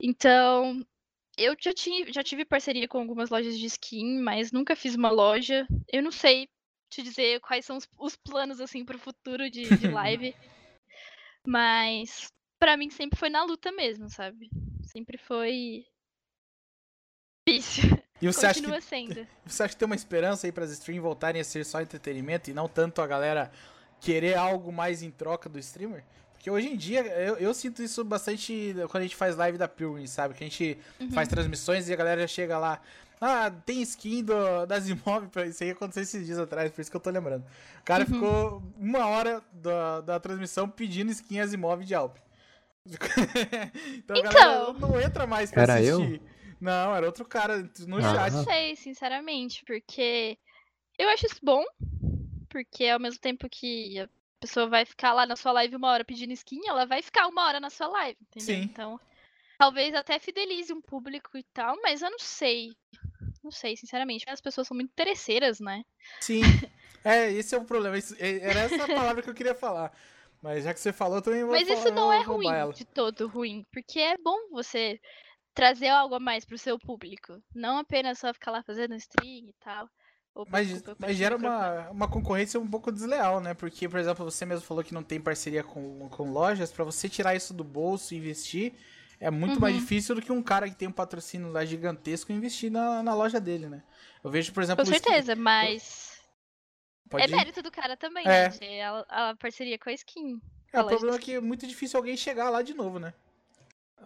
[0.01, 0.85] Então,
[1.37, 5.11] eu já, tinha, já tive parceria com algumas lojas de skin, mas nunca fiz uma
[5.11, 5.67] loja.
[5.93, 6.49] Eu não sei
[6.91, 10.35] te dizer quais são os, os planos, assim, pro futuro de, de live.
[11.47, 14.51] mas, pra mim, sempre foi na luta mesmo, sabe?
[14.83, 15.85] Sempre foi
[17.49, 17.99] difícil.
[18.21, 19.27] E você acha, Continua que, sendo.
[19.47, 22.51] você acha que tem uma esperança aí para as streams voltarem a ser só entretenimento
[22.51, 23.51] e não tanto a galera
[24.01, 26.05] querer algo mais em troca do streamer?
[26.41, 29.69] Porque hoje em dia eu, eu sinto isso bastante quando a gente faz live da
[29.69, 30.33] Pilgrim, sabe?
[30.33, 31.11] Que a gente Uhum.
[31.11, 32.81] faz transmissões e a galera já chega lá.
[33.21, 36.91] Ah, tem skin do, das imóveis pra isso aí aconteceu esses dias atrás, por isso
[36.91, 37.45] que eu tô lembrando.
[37.83, 38.15] O cara Uhum.
[38.15, 42.17] ficou uma hora da, da transmissão pedindo skin as imóveis de Alp.
[43.99, 44.73] então, a galera Então.
[44.73, 46.01] não entra mais pra Era eu?
[46.01, 46.23] assistir.
[46.59, 48.03] Não, era outro cara no Ah.
[48.15, 48.33] chat.
[48.33, 50.39] Não sei, sinceramente, porque
[50.99, 51.63] eu acho isso bom,
[52.49, 54.09] porque ao mesmo tempo que
[54.41, 57.27] a pessoa vai ficar lá na sua live uma hora pedindo skin, ela vai ficar
[57.27, 58.57] uma hora na sua live, entendeu?
[58.57, 58.63] Sim.
[58.63, 58.99] Então,
[59.59, 62.71] talvez até fidelize um público e tal, mas eu não sei.
[63.45, 64.25] Não sei, sinceramente.
[64.29, 65.83] As pessoas são muito interesseiras, né?
[66.21, 66.41] Sim.
[67.03, 67.97] É, esse é o problema.
[67.97, 69.91] Isso- é- Era essa a palavra que eu queria falar.
[70.43, 72.73] Mas já que você falou, eu também vou Mas falar, isso não é ruim, ela.
[72.75, 75.01] de todo ruim, porque é bom você
[75.55, 77.43] trazer algo a mais pro seu público.
[77.55, 79.89] Não apenas só ficar lá fazendo stream e tal.
[80.35, 83.53] Opa, Mas, desculpa, mas gera uma, uma concorrência um pouco desleal, né?
[83.55, 86.71] Porque, por exemplo, você mesmo falou que não tem parceria com, com lojas.
[86.73, 88.73] Pra você tirar isso do bolso e investir,
[89.19, 89.81] é muito mais Uhum.
[89.81, 93.41] difícil do que um cara que tem um patrocínio lá gigantesco investir na, na loja
[93.41, 93.83] dele, né?
[94.23, 96.21] Eu vejo, por exemplo, Com certeza, mas
[97.09, 97.37] Pode é ir?
[97.37, 98.49] mérito do cara também, É.
[98.49, 98.83] né?
[98.85, 100.41] A, a parceria com a skin.
[100.73, 103.13] É, o problema é que é muito difícil alguém chegar lá de novo, né?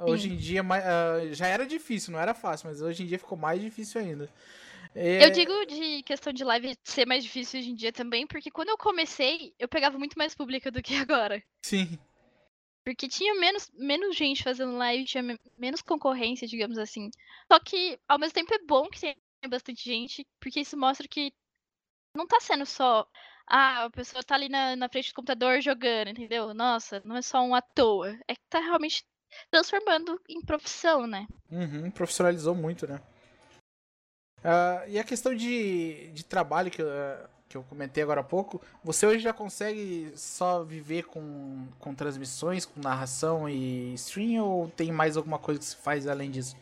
[0.00, 3.18] Hoje em dia mais- ah, já era difícil, não era fácil, mas hoje em dia
[3.18, 4.28] ficou mais difícil ainda.
[4.94, 8.50] É, Eu digo de questão de live ser mais difícil hoje em dia também, porque
[8.50, 11.42] quando eu comecei, eu pegava muito mais público do que agora.
[11.62, 11.98] Sim,
[12.84, 17.10] Porque tinha menos, menos gente fazendo live, tinha me- menos concorrência, digamos assim.
[17.50, 19.16] Só que, ao mesmo tempo, é bom que tenha
[19.48, 21.32] bastante gente, porque isso mostra que
[22.14, 23.06] não tá sendo só.
[23.46, 26.52] Ah, a pessoa tá ali na, na frente do computador jogando, entendeu?
[26.54, 28.18] Nossa, não é só um à toa.
[28.28, 29.04] É que tá realmente
[29.50, 31.26] transformando em profissão, né?
[31.50, 33.00] Uhum, profissionalizou muito, né?
[34.44, 38.24] Ah, e a questão de, de trabalho que, eu- ah, que eu comentei agora há
[38.24, 44.68] pouco, você hoje já consegue só viver com, com transmissões, com narração e stream, ou
[44.68, 46.56] tem mais alguma coisa que se faz além disso?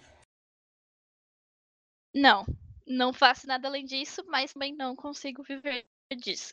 [2.15, 2.45] Não,
[2.87, 5.85] não faço nada além disso, mas também não consigo viver
[6.17, 6.53] disso.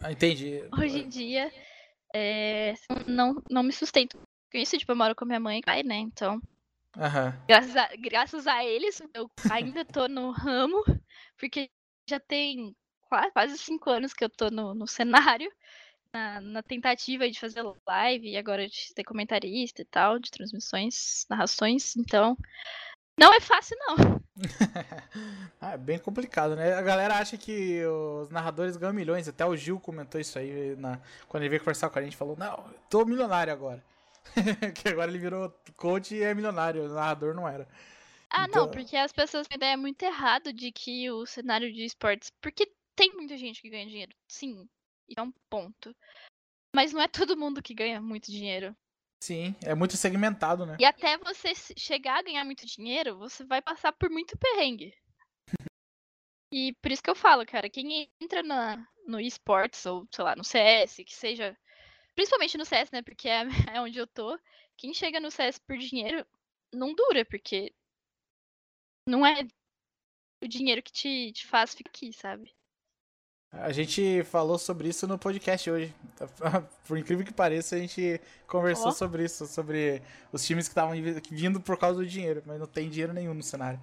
[0.00, 0.62] Ah, entendi.
[0.72, 1.52] Hoje em dia,
[2.14, 2.74] é,
[3.06, 4.18] não, não me sustento
[4.50, 4.78] com isso.
[4.78, 5.96] Tipo, eu moro com minha mãe e pai, né?
[5.96, 6.40] Então,
[6.96, 7.34] Aham.
[7.46, 10.84] graças a, graças a eles, eu ainda tô no ramo,
[11.38, 11.70] porque
[12.08, 12.74] já tem
[13.08, 15.50] qua- quase cinco anos que eu tô no, no cenário,
[16.12, 21.26] na, na tentativa de fazer live e agora de ser comentarista e tal, de transmissões,
[21.30, 21.96] narrações.
[21.96, 22.36] Então,
[23.18, 24.20] não é fácil, não.
[25.60, 26.72] Ah, é bem complicado, né?
[26.72, 29.28] A galera acha que os narradores ganham milhões.
[29.28, 30.98] Até o Gil comentou isso aí na...
[31.28, 32.16] quando ele veio conversar com a gente.
[32.16, 33.82] Falou: Não, eu tô milionário agora.
[34.74, 36.84] que agora ele virou coach e é milionário.
[36.84, 37.68] O narrador não era.
[38.28, 41.84] Ah, Então- não, porque as pessoas têm ideia muito errada de que o cenário de
[41.84, 42.30] esportes.
[42.40, 44.68] Porque tem muita gente que ganha dinheiro, sim.
[45.08, 45.94] E é um ponto.
[46.74, 48.76] Mas não é todo mundo que ganha muito dinheiro.
[49.22, 50.76] Sim, é muito segmentado, né?
[50.80, 54.94] E até você chegar a ganhar muito dinheiro, você vai passar por muito perrengue.
[56.52, 60.34] E por isso que eu falo, cara, quem entra na, no esportes, ou sei lá,
[60.34, 61.56] no CS, que seja.
[62.20, 63.00] Principalmente no CS, né?
[63.00, 64.38] Porque é, é onde eu tô.
[64.76, 66.26] Quem chega no CS por dinheiro
[66.70, 67.72] não dura, porque
[69.08, 69.48] não é
[70.44, 72.54] o dinheiro que te, te faz ficar aqui, sabe?
[73.50, 75.94] A gente falou sobre isso no podcast hoje.
[76.86, 78.92] Por incrível que pareça, a gente conversou Ó.
[78.92, 80.94] sobre isso, sobre os times que estavam
[81.30, 83.80] vindo por causa do dinheiro, mas não tem dinheiro nenhum no cenário.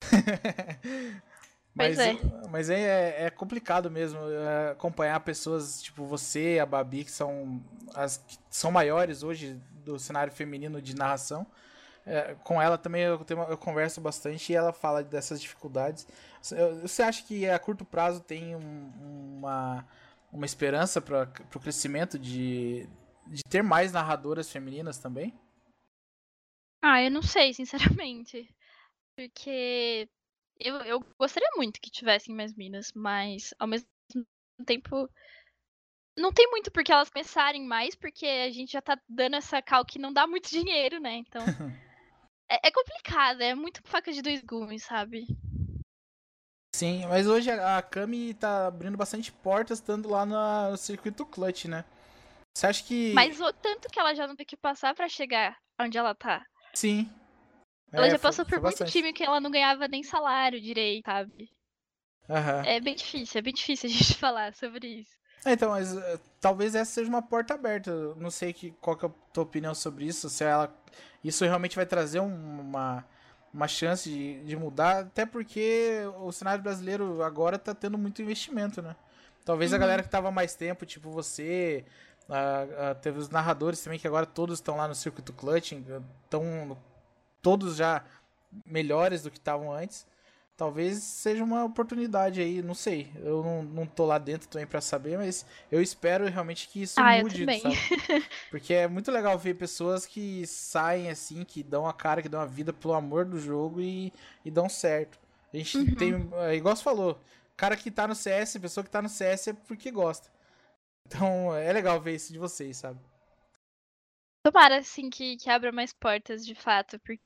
[1.74, 2.16] mas é.
[2.50, 7.62] mas é, é complicado mesmo é, acompanhar pessoas tipo você, a Babi, que são
[7.94, 11.46] as que são maiores hoje do cenário feminino de narração.
[12.06, 16.06] É, com ela também eu, tenho, eu converso bastante e ela fala dessas dificuldades.
[16.40, 19.86] Você- Você acha que a curto prazo tem um- uma,
[20.30, 22.86] uma esperança para o crescimento de,
[23.26, 25.32] de ter mais narradoras femininas também?
[26.82, 28.54] Ah, eu não sei, sinceramente.
[29.16, 30.08] Porque
[30.58, 33.86] eu, eu gostaria muito que tivessem mais minas, mas ao mesmo
[34.64, 35.08] tempo.
[36.16, 39.84] Não tem muito porque elas começarem mais, porque a gente já tá dando essa cal
[39.84, 41.16] que não dá muito dinheiro, né?
[41.16, 41.44] Então.
[42.48, 45.26] é, é complicado, é muito faca de dois gumes, sabe?
[46.74, 51.84] Sim, mas hoje a Kami tá abrindo bastante portas, estando lá no circuito clutch, né?
[52.56, 53.12] Você acha que.
[53.14, 56.44] Mas o tanto que ela já não tem que passar pra chegar onde ela tá.
[56.72, 57.08] Sim.
[57.92, 58.92] Ela É, já foi- passou por foi muito bastante.
[58.92, 61.50] time que ela não ganhava nem salário direito, sabe?
[62.28, 62.62] Aham.
[62.66, 65.16] É bem difícil, é bem difícil a gente falar sobre isso.
[65.44, 67.90] É, então, mas eh, talvez essa seja uma porta aberta.
[67.90, 70.28] Eu não sei que, qual que é a tua opinião sobre isso.
[70.30, 70.74] Se ela.
[71.22, 73.04] Isso realmente vai trazer um- uma,
[73.52, 75.00] uma chance de, de mudar.
[75.04, 78.96] Até porque o cenário brasileiro agora tá tendo muito investimento, né?
[79.44, 79.80] Talvez a Uhum.
[79.80, 81.84] galera que tava mais tempo, tipo você.
[83.02, 85.72] teve os narradores também, que agora todos estão lá no circuito clutch.
[86.24, 86.76] Estão
[87.44, 88.04] todos já
[88.66, 90.06] melhores do que estavam antes.
[90.56, 93.12] Talvez seja uma oportunidade aí, não sei.
[93.16, 97.04] Eu não, não tô lá dentro também pra saber, mas eu espero realmente que isso
[97.04, 97.82] Ah, mude, sabe?
[98.50, 102.40] Porque é muito legal ver pessoas que saem assim, que dão a cara, que dão
[102.40, 104.12] a vida pelo amor do jogo e,
[104.44, 105.18] e dão certo.
[105.52, 105.94] A gente Uhum.
[105.96, 107.20] tem, é, igual você falou,
[107.56, 110.28] cara que tá no CS, pessoa que tá no CS é porque gosta.
[111.06, 113.00] Então é legal ver isso de vocês, sabe?
[114.42, 117.22] Tomara, assim, que, que abra mais portas, de fato, porque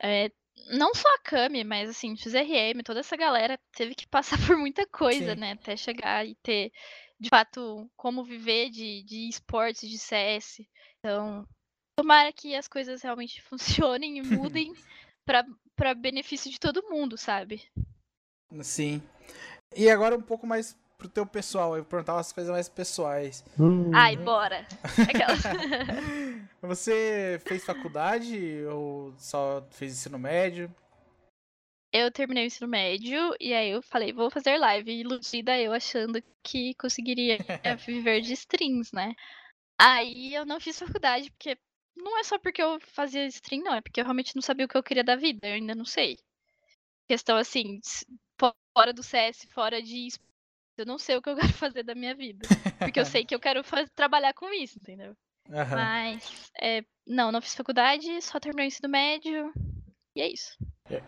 [0.00, 0.30] é,
[0.68, 4.56] não só a Kami, mas, assim, os RM, toda essa galera teve que passar por
[4.56, 5.40] muita coisa, Sim.
[5.40, 6.72] né, até chegar e ter,
[7.18, 10.66] de fato, como viver de, de esportes, de CS.
[10.98, 11.46] Então,
[11.96, 14.72] tomara que as coisas realmente funcionem e mudem
[15.76, 17.62] pra benefício de todo mundo, sabe?
[18.62, 19.02] Sim.
[19.74, 23.44] E agora um pouco mais pro teu pessoal, eu vou perguntar umas coisas mais pessoais.
[23.58, 24.64] Hum, Ai, bora!
[25.08, 25.34] Aquela...
[26.62, 30.72] Você fez faculdade ou só fez ensino médio?
[31.92, 34.90] eu terminei o ensino médio e aí eu falei, vou fazer live.
[34.90, 37.36] Iludida eu achando que conseguiria
[37.86, 39.14] viver de strings, né?
[39.78, 41.58] Aí eu não fiz faculdade, porque
[41.94, 44.68] não é só porque eu fazia stream, não, é porque eu realmente não sabia o
[44.68, 46.18] que eu queria da vida, eu ainda não sei.
[47.08, 47.80] Questão assim,
[48.74, 50.08] fora do CS, fora de
[50.76, 52.46] eu não sei o que eu quero fazer da minha vida.
[52.78, 55.16] Porque eu sei que eu quero faz- trabalhar com isso, entendeu?
[55.52, 55.76] Aham.
[55.76, 59.52] Mas, é, não, não fiz faculdade, só terminei o ensino médio.
[60.14, 60.56] E é isso.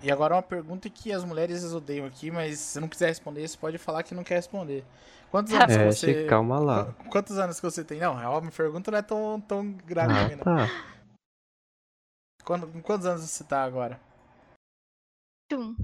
[0.02, 3.56] E agora uma pergunta que as mulheres odeiam aqui, mas se não quiser responder, você
[3.56, 4.84] pode falar que não quer responder.
[5.30, 6.26] Quantos Tá anos É, que você.
[6.26, 6.92] Calma lá.
[6.92, 8.00] Qu- Quantos anos que você tem?
[8.00, 10.44] Não, a minha pergunta não é tão, tão grave Ah, também, não.
[10.44, 10.66] tá.
[12.44, 14.00] Quando, quantos anos você tá agora?
[15.52, 15.74] Um.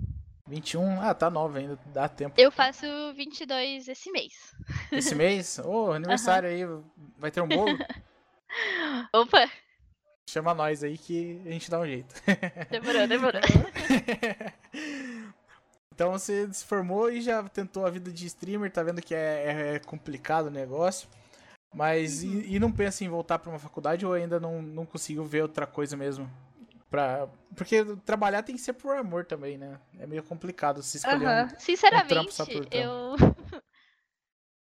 [0.51, 1.01] 21?
[1.01, 2.35] Ah, tá nova ainda, dá tempo.
[2.39, 2.85] Eu faço
[3.15, 4.33] 22 esse mês.
[4.91, 5.59] Esse mês?
[5.65, 6.63] Ô, aniversário aí,
[7.17, 7.79] vai ter um bolo?
[9.15, 9.49] Opa,
[10.29, 12.15] Chama nós aí que a gente dá um jeito.
[12.71, 13.41] demorou, demorou.
[15.93, 19.75] então você se formou e já tentou a vida de streamer, tá vendo que é,
[19.75, 21.09] é complicado o negócio.
[21.75, 22.31] Mas Uhum.
[22.33, 25.43] e, e não pensa em voltar pra uma faculdade ou ainda não, não conseguiu ver
[25.43, 26.29] outra coisa mesmo?
[26.91, 29.81] Pra, porque trabalhar tem que ser por amor também, né?
[29.97, 31.21] É meio complicado se escolher um.
[31.21, 32.77] trampo Sinceramente, só por trampo.
[32.77, 33.15] eu.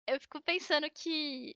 [0.07, 1.55] eu fico pensando que.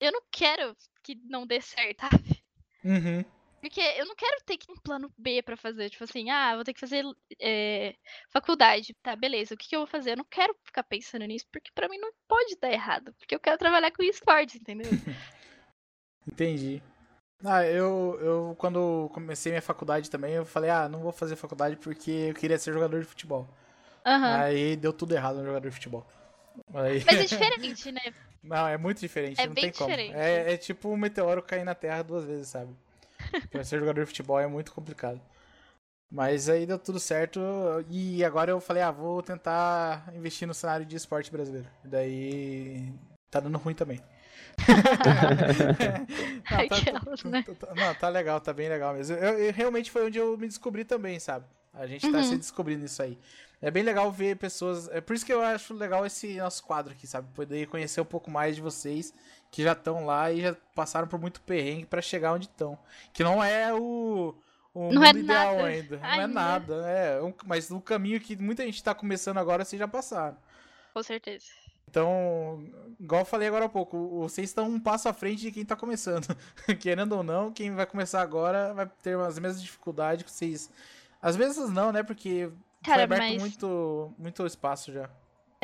[0.00, 2.44] Eu não quero que não dê certo, sabe?
[2.84, 3.24] Uhum.
[3.60, 5.90] Porque eu não quero ter que um plano B pra fazer.
[5.90, 7.04] Tipo assim, ah, vou ter que fazer
[7.40, 7.94] é,
[8.30, 8.94] faculdade.
[9.02, 9.54] Tá, beleza.
[9.54, 10.12] O que, que eu vou fazer?
[10.12, 13.12] Eu não quero ficar pensando nisso, porque pra mim não pode dar errado.
[13.14, 14.90] Porque eu quero trabalhar com esportes, entendeu?
[16.26, 16.82] Entendi.
[17.44, 21.76] Ah, eu, eu quando comecei minha faculdade também, eu falei, ah, não vou fazer faculdade
[21.76, 23.48] porque eu queria ser jogador de futebol.
[24.06, 24.40] Aham.
[24.40, 26.06] Aí deu tudo errado no jogador de futebol.
[26.74, 27.02] Aí...
[27.04, 28.00] Mas é diferente, né?
[28.42, 29.90] Não, é muito diferente, É não bem tem como.
[29.90, 30.14] diferente.
[30.16, 32.74] É, é tipo um meteoro cair na Terra duas vezes, sabe?
[33.50, 35.20] pra ser jogador de futebol é muito complicado.
[36.10, 37.40] Mas aí deu tudo certo
[37.88, 41.66] e agora eu falei, ah, vou tentar investir no cenário de esporte brasileiro.
[41.82, 42.92] Daí
[43.30, 43.98] tá dando ruim também.
[46.50, 47.42] não, tá, Aquelas, né?
[47.42, 49.16] tá- tá- não, tá legal, tá bem legal mesmo.
[49.16, 51.44] Eu, eu- realmente foi onde eu me descobri também, sabe?
[51.74, 52.24] A gente tá Uhum.
[52.24, 53.18] se descobrindo isso aí.
[53.60, 54.88] É bem legal ver pessoas.
[54.88, 57.28] É por isso que eu acho legal esse nosso quadro aqui, sabe?
[57.34, 59.14] Poder conhecer um pouco mais de vocês
[59.50, 62.78] que já estão lá e já passaram por muito perrengue pra chegar onde estão.
[63.12, 64.34] Que não é o.
[64.74, 65.96] O Não mundo é ideal nada ainda.
[65.98, 66.28] Não é ainda.
[66.28, 66.74] nada.
[66.88, 70.36] É, um- mas o caminho que muita gente tá começando agora, vocês já passaram.
[70.94, 71.46] Com certeza.
[71.88, 72.64] Então,
[72.98, 75.76] igual eu falei agora há pouco, vocês estão um passo à frente de quem tá
[75.76, 76.26] começando.
[76.80, 80.70] Querendo ou não, quem vai começar agora vai ter as mesmas dificuldades que vocês.
[81.20, 82.02] Às vezes não, né?
[82.02, 85.10] Porque foi Cara, aberto mas- muito, muito espaço já.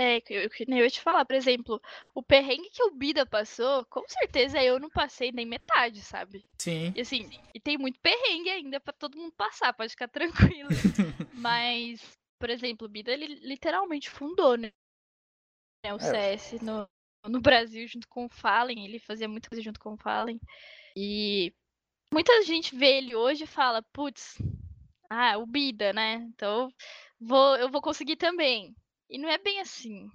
[0.01, 1.83] É, eu, eu ia te falar, por exemplo,
[2.15, 6.45] o perrengue que o Bida passou, com certeza eu não passei nem metade, sabe?
[6.57, 6.93] Sim.
[6.95, 10.07] E assim, e tem muito perrengue ainda pra todo mundo passar, pode ficar
[10.55, 10.69] tranquilo.
[11.35, 12.01] Mas,
[12.39, 14.71] por exemplo, o Bida, ele literalmente fundou, né?
[15.89, 16.89] Né, O CS no,
[17.27, 20.41] no Brasil junto com o Fallen, ele fazia muita coisa junto com o Fallen.
[20.97, 21.53] E
[22.13, 24.39] muita gente vê ele hoje e fala, putz,
[25.09, 26.15] ah, o Bida, né?
[26.35, 26.71] Então
[27.21, 28.75] vou, eu vou conseguir também.
[29.09, 30.11] E não é bem assim.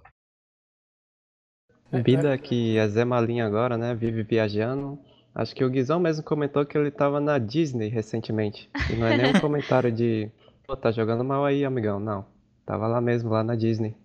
[2.02, 3.94] Bida que é Zé Malinha agora, né?
[3.94, 4.98] Vive viajando.
[5.34, 8.70] Acho que o Guizão mesmo comentou que ele tava na Disney recentemente.
[8.90, 10.30] E não é nem um comentário de,
[10.66, 11.98] pô, tá jogando mal aí, amigão.
[11.98, 12.24] Não.
[12.64, 13.96] Tava lá mesmo, lá na Disney.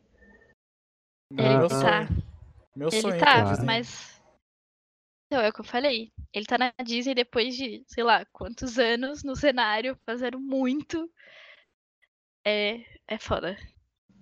[1.32, 1.82] Ele meu Ah, sonho.
[1.82, 2.08] tá.
[2.76, 3.64] Meu Ele sonho tá, cara.
[3.66, 4.22] Mas.
[5.28, 6.12] Então, é o que eu falei.
[6.34, 11.10] Ele tá na Disney depois de, sei lá, quantos anos no cenário, fazendo muito.
[12.46, 13.56] É, é foda.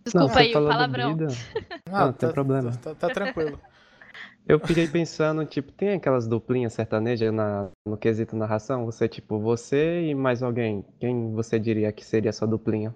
[0.04, 1.16] Desculpa você aí o palavrão.
[1.16, 1.28] Bida.
[1.90, 2.76] Ah, Não, tem tá- problema.
[2.78, 3.62] Tá, tá tranquilo.
[4.46, 8.86] Eu fiquei pensando, tipo, tem aquelas duplinhas sertanejas na, no quesito narração?
[8.86, 10.86] Você, tipo, você e mais alguém.
[11.00, 12.94] Quem você diria que seria a sua duplinha?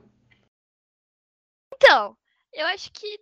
[1.75, 2.17] Então,
[2.53, 3.19] eu acho que.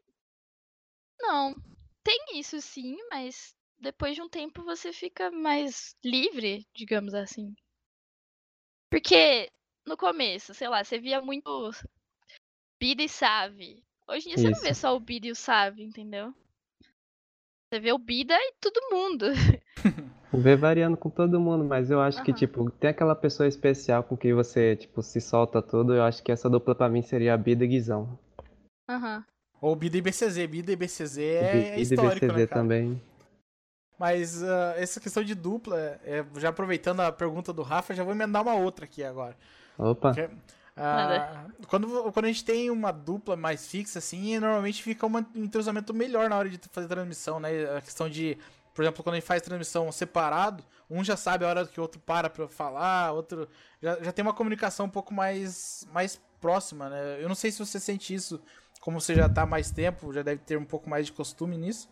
[1.20, 1.56] Não.
[2.04, 7.54] Tem isso sim, mas depois de um tempo você fica mais livre, digamos assim.
[8.90, 9.52] Porque
[9.86, 11.72] no começo, sei lá, você via muito
[12.80, 13.84] Bida e Save.
[14.08, 14.82] Hoje em dia você não vê Isso.
[14.82, 16.34] só o Bida e o Save, entendeu?
[17.72, 19.28] Você vê o Bida e todo mundo.
[20.32, 22.40] Vê variando com todo mundo, mas eu acho que, Aham.
[22.40, 25.96] tipo, tem aquela pessoa especial com quem você, tipo, se solta tudo.
[25.96, 28.18] Eu acho que essa dupla pra mim seria a Bida e Guizão.
[28.88, 29.26] Aham.
[29.62, 30.46] Ou Bida e BCZ.
[30.48, 32.62] Bida e BCZ é, Bida é e histórico, BCZ né, cara?
[32.62, 33.02] também.
[33.98, 38.14] Mas ah, essa questão de dupla, é, já aproveitando a pergunta do Rafa, já vou
[38.14, 39.36] emendar uma outra aqui agora.
[39.78, 40.30] Opa, Que-
[40.78, 45.94] ah, quando, quando a gente tem uma dupla mais fixa, assim, normalmente fica um entrosamento
[45.94, 47.50] melhor na hora de fazer transmissão, né?
[47.76, 48.38] A questão de,
[48.74, 51.84] por exemplo, quando a gente faz transmissão separado, um já sabe a hora que o
[51.84, 53.50] outro para pra falar, outro
[53.82, 57.22] já, já tem uma comunicação um pouco mais, mais próxima, né?
[57.22, 58.40] Eu não sei se você sente isso,
[58.80, 61.58] como você já tá há mais tempo, já deve ter um pouco mais de costume
[61.58, 61.90] nisso.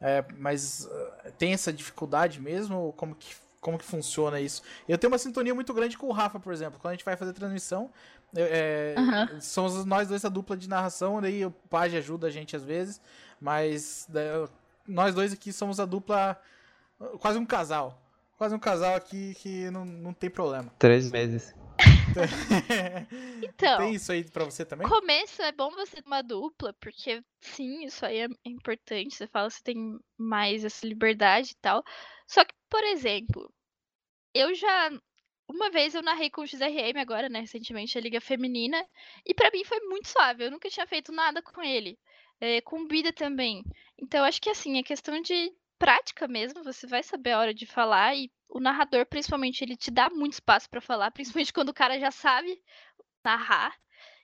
[0.00, 2.92] É, mas ah, tem essa dificuldade mesmo?
[2.96, 4.62] Como que, como que funciona isso?
[4.88, 6.78] Eu tenho uma sintonia muito grande com o Rafa, por exemplo.
[6.80, 7.90] Quando a gente vai fazer transmissão,
[8.36, 9.40] é, Aham.
[9.40, 13.00] somos nós dois a dupla de narração, daí o Page ajuda a gente às vezes,
[13.40, 14.46] mas daí,
[14.86, 16.38] nós dois aqui somos a dupla,
[17.20, 18.00] quase um casal.
[18.36, 20.70] Quase um casal aqui que não, não tem problema.
[20.78, 21.54] três meses.
[23.42, 24.88] Então, tem isso aí pra você também?
[24.88, 29.14] começo é bom você ter uma dupla, porque sim, isso aí é importante.
[29.14, 31.84] Você fala você tem mais essa liberdade e tal.
[32.26, 33.52] Só que, por exemplo,
[34.34, 34.90] eu já.
[35.46, 38.82] Uma vez eu narrei com o XRM agora, né, recentemente, a Liga Feminina,
[39.26, 40.44] e pra mim foi muito suave.
[40.44, 41.98] Eu nunca tinha feito nada com ele.
[42.40, 43.62] É, com o Bida também.
[43.98, 46.64] Então, acho que assim, é questão de prática mesmo.
[46.64, 50.34] Você vai saber a hora de falar, e o narrador, principalmente, ele te dá muito
[50.34, 52.62] espaço pra falar, principalmente quando o cara já sabe
[53.24, 53.76] narrar.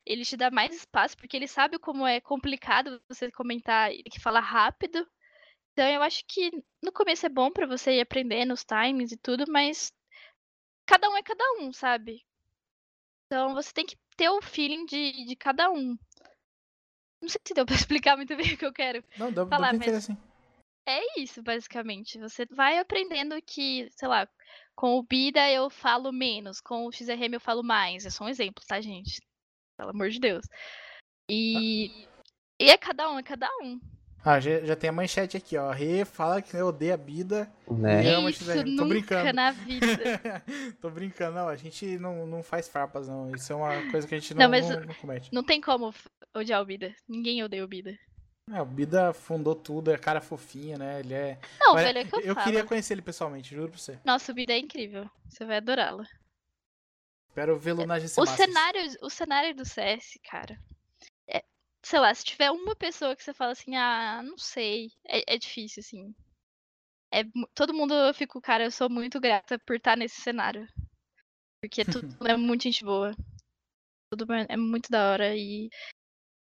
[0.07, 4.19] ele te dá mais espaço, porque ele sabe como é complicado você comentar e que
[4.21, 5.07] fala rápido.
[5.73, 6.51] Então eu acho que
[6.83, 9.93] no começo é bom pra você ir aprendendo os times e tudo, mas
[10.87, 12.25] cada um é cada um, sabe?
[13.27, 15.97] Então você tem que ter o feeling de, de cada um.
[17.21, 19.05] Não sei se deu pra explicar muito bem o que eu quero.
[19.17, 20.17] Não, dá, dá Falar, pra mas- entender assim.
[20.87, 22.19] É isso, basicamente.
[22.19, 24.29] Você vai aprendendo que, sei lá,
[24.75, 28.07] com o Bida eu falo menos, com o XRM eu falo mais.
[28.07, 29.21] É só um exemplo, tá, gente?
[29.77, 30.47] Pelo amor de Deus.
[31.31, 32.07] E,
[32.59, 33.81] e é cada um, é cada um.
[34.23, 35.71] Ah, já, já tem a manchete aqui, ó.
[35.71, 37.51] Rê fala que odeia a Bida.
[37.71, 38.07] Né?
[38.07, 39.33] É, mas Isso XRM, tô nunca brincando.
[39.33, 40.43] na vida.
[40.81, 41.49] Tô brincando, não.
[41.49, 43.35] A gente não, não faz farpas, não.
[43.35, 45.33] Isso é uma coisa que a gente não, Não, mas não, não comete.
[45.33, 45.95] Não tem como
[46.35, 46.95] odiar o Bida.
[47.09, 47.99] Ninguém odeia o Bida.
[48.53, 51.01] É, o Bida fundou tudo, é cara fofinho, né?
[51.01, 51.39] Ele é.
[51.61, 52.47] Não, Olha, velho, é que eu, eu falo.
[52.47, 54.01] queria conhecer ele pessoalmente, juro pra você.
[54.05, 55.09] Nossa, o Bida é incrível.
[55.29, 56.05] Você vai adorá-lo.
[57.29, 58.49] Espero vê-lo na GC O Masters.
[58.49, 60.59] cenário, o cenário do CS, cara.
[61.29, 61.45] É,
[61.81, 64.91] sei lá, se tiver uma pessoa que você fala assim, ah, não sei.
[65.07, 66.15] É, é difícil, assim.
[67.13, 67.23] É,
[67.55, 70.67] todo mundo eu fico, cara, eu sou muito grata por estar nesse cenário.
[71.63, 73.15] Porque tudo é muito gente boa.
[74.11, 75.37] Tudo é é muito da hora.
[75.37, 75.71] E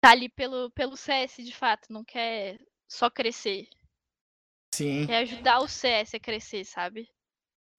[0.06, 3.68] tá ali pelo, pelo CS, de fato, não quer só crescer.
[4.76, 5.08] Sim.
[5.08, 7.10] Quer ajudar o CS a crescer, sabe?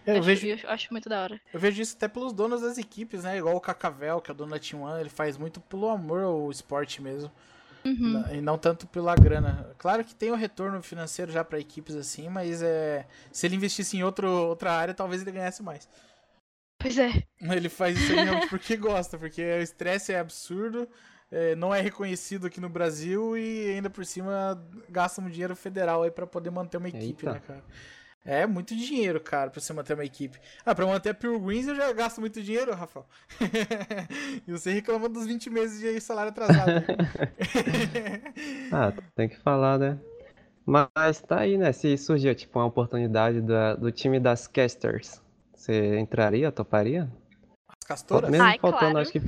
[0.05, 1.41] Eu acho, vejo, eu acho muito da hora.
[1.53, 3.39] eu vejo isso até pelos donos das equipes, né?
[3.39, 6.23] Igual o Cacavel, que é o dono da Team One, ele faz muito pelo amor
[6.23, 7.31] ao esporte mesmo.
[7.85, 8.25] Uhum.
[8.35, 9.73] E não tanto pela grana.
[9.79, 13.07] Claro que tem o retorno financeiro já pra equipes assim, mas é.
[13.31, 15.89] Se ele investisse em outro, outra área, talvez ele ganhasse mais.
[16.79, 17.11] Pois é.
[17.41, 20.89] Ele faz isso realmente porque gosta, porque o estresse é absurdo,
[21.31, 26.03] é, não é reconhecido aqui no Brasil e ainda por cima gasta um dinheiro federal
[26.03, 27.33] aí pra poder manter uma equipe, Eita.
[27.33, 27.65] né, cara?
[28.25, 30.37] É muito dinheiro, cara, pra você manter uma equipe.
[30.65, 33.07] Ah, pra manter a Pure Greens eu já gasto muito dinheiro, Rafael.
[34.49, 36.73] e você reclama dos 20 meses de salário atrasado.
[38.73, 39.99] Ah, tem que falar, né?
[40.65, 41.71] Mas tá aí, né?
[41.73, 45.23] Se surgir, tipo, uma oportunidade da- do time das casters,
[45.55, 47.09] você entraria, toparia?
[47.69, 48.29] As castoras?
[48.29, 48.99] Mesmo Ai, faltando, claro.
[48.99, 49.21] acho que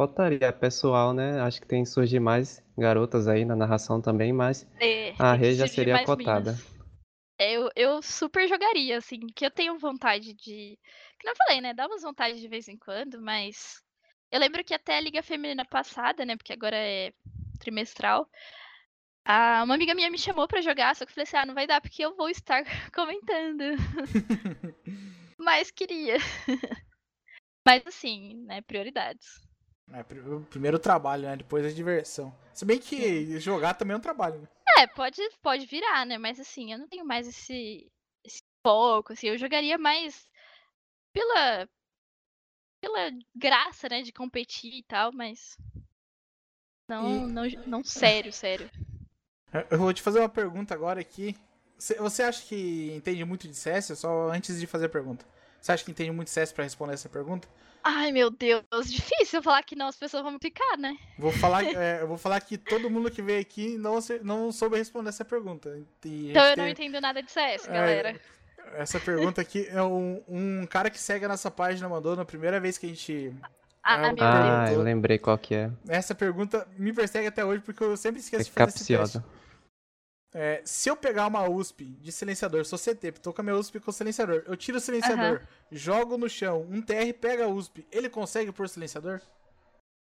[0.00, 1.40] faltaria pessoal, né?
[1.40, 5.52] Acho que tem que surgir mais garotas aí na narração também, mas É, a Rê
[5.54, 6.52] já seria cotada.
[6.52, 6.80] meninas.
[7.38, 10.78] Eu, eu super jogaria, assim, que eu tenho vontade de.
[11.18, 11.74] Que não falei, né?
[11.74, 13.82] Dá umas vontades de vez em quando, mas.
[14.30, 16.36] Eu lembro que até a Liga Feminina passada, né?
[16.36, 17.12] Porque agora é
[17.58, 18.26] trimestral.
[19.24, 21.54] a- uma amiga minha me chamou pra jogar, só que eu falei assim: ah, não
[21.54, 22.62] vai dar porque eu vou estar
[22.94, 23.64] comentando.
[25.38, 26.16] mas queria.
[27.66, 28.62] mas assim, né?
[28.62, 29.49] Prioridades.
[29.92, 31.36] É, o primeiro trabalho, né?
[31.36, 32.34] Depois a diversão.
[32.54, 34.48] Se bem que jogar também é um trabalho, né?
[34.78, 36.16] É, pode, pode virar, né?
[36.18, 37.90] Mas assim, eu não tenho mais esse,
[38.24, 40.28] esse foco, assim, eu jogaria mais
[41.12, 41.68] pela
[42.82, 45.58] pela graça, né, de competir e tal, mas
[46.88, 48.70] não, não, não sério, sério.
[49.70, 51.36] Eu vou te fazer uma pergunta agora aqui.
[51.76, 53.96] Você- Você acha que entende muito de CS?
[53.96, 55.26] Só antes de fazer a pergunta.
[55.60, 57.48] Você acha que entende muito de CS pra responder essa pergunta?
[57.82, 60.96] Ai, meu Deus, difícil falar que não, as pessoas vão me picar, né?
[61.18, 64.76] Vou falar, é, eu vou falar que todo mundo que veio aqui não, não soube
[64.76, 65.78] responder essa pergunta.
[66.04, 68.20] E Então eu não tem- entendo nada de CS, É, galera.
[68.74, 72.60] Essa pergunta aqui é um, um cara que segue a nossa página mandou na primeira
[72.60, 73.34] vez que a gente.
[73.82, 74.28] Ah, é, meu o- Deus.
[74.30, 75.70] Ah, tô- eu lembrei qual que é.
[75.88, 79.18] Essa pergunta me persegue até hoje porque eu sempre esqueço de É fazer esse teste.
[80.32, 83.80] É, se eu pegar uma USP de silenciador, sou CT, tô com a minha USP
[83.80, 85.40] com silenciador, eu tiro o silenciador,
[85.72, 89.20] jogo no chão, um TR pega a USP, ele consegue pôr silenciador?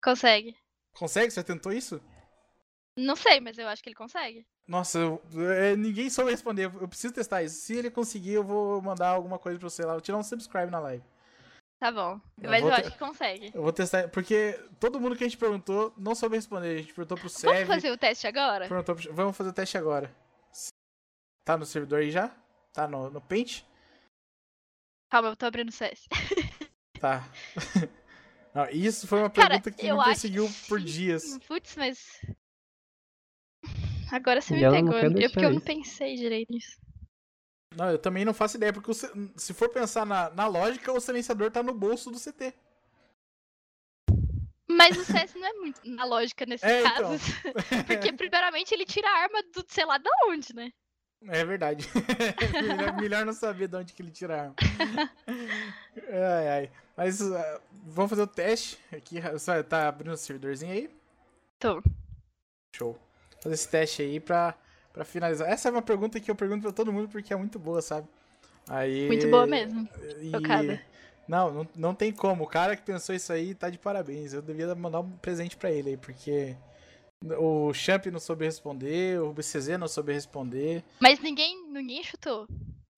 [0.03, 0.55] Consegue.
[0.95, 1.31] Consegue?
[1.31, 2.01] Você tentou isso?
[2.97, 4.47] Não sei, mas eu acho que ele consegue.
[4.68, 6.64] Nossa, eu- é, ninguém soube responder.
[6.64, 7.57] Eu preciso testar isso.
[7.62, 9.93] Se ele conseguir, eu vou mandar alguma coisa pra você lá.
[9.93, 11.03] Vou tirar um subscribe na live.
[11.81, 12.20] Tá bom.
[12.37, 13.51] Eu Mas eu acho que consegue.
[13.55, 16.74] Eu vou testar, porque todo mundo que a gente perguntou não soube responder.
[16.74, 18.68] A gente perguntou pro Vamos Sev, fazer o teste agora?
[18.68, 19.14] perguntou pro...
[19.14, 20.14] Vamos fazer o teste agora.
[21.43, 22.28] Tá no servidor aí já?
[22.74, 23.62] Tá no, no Paint?
[25.11, 26.07] Calma, eu tô abrindo o CS.
[27.01, 27.26] Tá.
[28.55, 31.39] Não, isso foi uma Cara, pergunta que me perseguiu que por dias.
[31.47, 32.20] Putz, mas.
[34.12, 34.93] Agora você E me não pegou.
[34.93, 36.76] Eu, porque deixar eu não pensei direito nisso.
[37.75, 41.01] Não, eu também não faço ideia, porque o se- for pensar na, na lógica, o
[41.01, 42.53] silenciador tá no bolso do CT.
[44.68, 46.95] Mas o CS não é muito na lógica nesses É, então.
[47.11, 47.23] casos.
[47.87, 50.71] Porque, primeiramente, ele tira a arma do sei lá da onde, né?
[51.27, 51.87] É verdade.
[52.62, 54.55] melhor, melhor não saber de onde que ele tira a arma.
[56.09, 56.71] ai, ai.
[56.97, 57.35] Mas uh,
[57.85, 59.16] vamos fazer o teste aqui.
[59.39, 60.91] Só tá abrindo o servidorzinho aí?
[61.59, 61.83] Tô.
[62.75, 62.99] Show.
[63.43, 64.57] Fazer esse teste aí pra,
[64.93, 65.49] pra finalizar.
[65.49, 68.09] Essa é uma pergunta que eu pergunto pra todo mundo porque é muito boa, sabe?
[68.68, 69.88] Aí, Muito boa mesmo.
[70.20, 70.80] E Tocada.
[71.26, 72.45] Não, não, não tem como.
[72.45, 74.32] O cara que pensou isso aí tá de parabéns.
[74.32, 76.57] Eu devia mandar um presente pra ele aí, porque
[77.38, 80.82] o Champ não soube responder, o BCZ não soube responder.
[80.99, 82.47] Mas ninguém, ninguém chutou.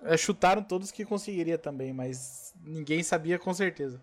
[0.00, 4.00] É, chutaram todos que conseguiria também, mas ninguém sabia com certeza.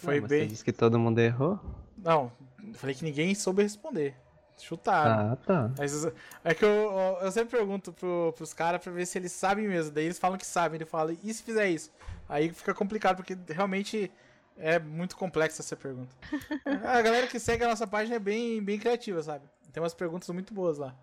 [0.00, 0.40] Foi Não, mas bem.
[0.42, 1.60] Você disse que todo mundo errou?
[1.96, 2.32] Não,
[2.66, 4.14] eu falei que ninguém soube responder.
[4.62, 5.32] Chutaram.
[5.32, 5.70] Ah, tá.
[5.76, 6.06] Mas
[6.44, 9.92] é que eu, eu sempre pergunto pro, pros caras pra ver se eles sabem mesmo.
[9.92, 10.76] Daí eles falam que sabem.
[10.76, 11.90] Ele fala, e se fizer isso?
[12.28, 14.10] Aí fica complicado, porque realmente
[14.56, 16.14] é muito complexa essa pergunta.
[16.84, 19.44] a galera que segue a nossa página é bem, bem criativa, sabe?
[19.72, 20.94] Tem umas perguntas muito boas lá.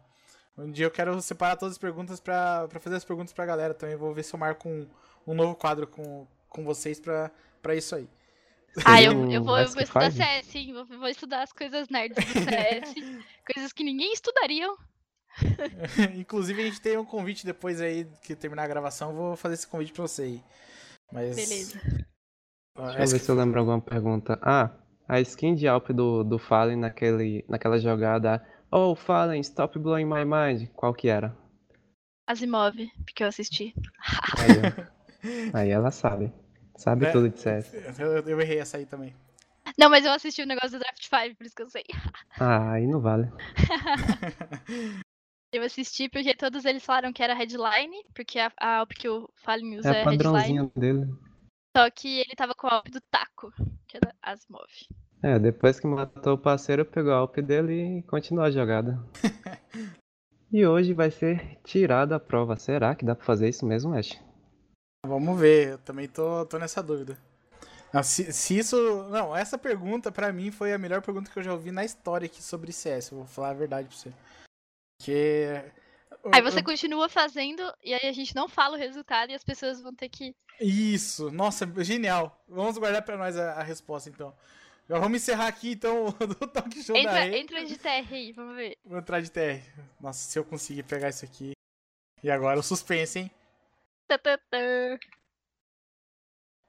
[0.57, 3.73] Um dia eu quero separar todas as perguntas pra, pra fazer as perguntas pra galera
[3.73, 3.95] também.
[3.95, 4.87] Vou ver se eu marco um,
[5.25, 7.29] um novo quadro com, com vocês pra,
[7.61, 8.09] pra isso aí.
[8.85, 10.11] Ah, eu, eu vou, eu vou estudar?
[10.11, 10.73] CS, sim.
[10.73, 12.93] Vou, vou estudar as coisas nerds do CS.
[13.53, 14.77] coisas que ninguém estudariam.
[16.15, 19.09] Inclusive, a gente tem um convite depois aí que terminar a gravação.
[19.11, 20.43] eu Vou fazer esse convite pra você aí.
[21.11, 21.35] Mas.
[21.35, 21.81] Beleza.
[22.75, 24.39] Ah, Deixa eu ver que- se eu lembro alguma pergunta.
[24.41, 24.71] Ah,
[25.07, 28.45] a skin de Alp do, do Fallen naquele, naquela jogada.
[28.71, 30.69] Oh, Fallen, stop blowing my mind.
[30.75, 31.35] Qual que era?
[32.27, 32.75] Asimov,
[33.05, 33.73] porque eu assisti.
[34.37, 35.51] Aí.
[35.53, 36.31] Aí ela sabe.
[36.77, 37.11] Sabe É.
[37.11, 37.73] tudo de CS.
[37.99, 39.13] Eu, eu errei essa aí também.
[39.77, 41.83] Não, mas eu assisti o negócio do Draft 5, por isso que eu sei.
[42.39, 43.29] Ah, aí não vale.
[45.53, 49.29] Eu assisti porque todos eles falaram que era headline, porque a, a AWP que o
[49.37, 50.17] Fallen usa É é, a headline.
[50.17, 51.07] padrãozinho dele.
[51.75, 53.53] Só que ele tava com a AWP do taco,
[53.87, 54.67] que é da Asimov.
[55.23, 58.99] É, depois que matou o parceiro, pegou a Alp dele e continuou a jogada.
[60.51, 62.55] e hoje vai ser tirada a prova.
[62.57, 64.19] Será que dá pra fazer isso mesmo, Ash?
[65.05, 67.17] Vamos ver, eu também tô, tô nessa dúvida.
[67.93, 69.03] Não, se, se isso.
[69.09, 72.25] Não, essa pergunta pra mim foi a melhor pergunta que eu já ouvi na história
[72.25, 73.11] aqui sobre CS.
[73.11, 74.13] Eu vou falar a verdade pra você.
[74.99, 75.63] Porque.
[76.33, 79.81] Aí você continua fazendo e aí a gente não fala o resultado e as pessoas
[79.81, 80.35] vão ter que.
[80.59, 82.43] Isso, nossa, genial.
[82.47, 84.33] Vamos guardar pra nós a, a resposta então.
[84.89, 87.39] Já vamos encerrar aqui então do talk show da Entra, Rei.
[87.39, 88.77] entra de TR aí, vamos ver.
[88.83, 89.61] Vou entrar de TR.
[89.99, 91.51] Nossa, se eu conseguir pegar isso aqui.
[92.23, 93.31] E agora o suspense, hein?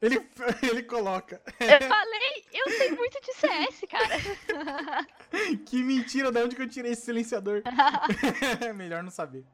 [0.00, 0.16] Ele,
[0.62, 1.42] ele coloca.
[1.60, 5.08] Eu falei, eu sei muito de CS, cara.
[5.66, 7.62] Que mentira, de onde que eu tirei esse silenciador?
[8.74, 9.44] Melhor não saber.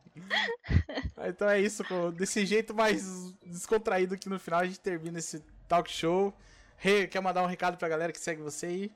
[1.16, 1.82] Ah, Então é isso,
[2.12, 6.32] desse jeito mais descontraído que no final a gente termina esse talk show.
[6.76, 8.92] Rê, quer mandar um recado pra galera que segue você aí?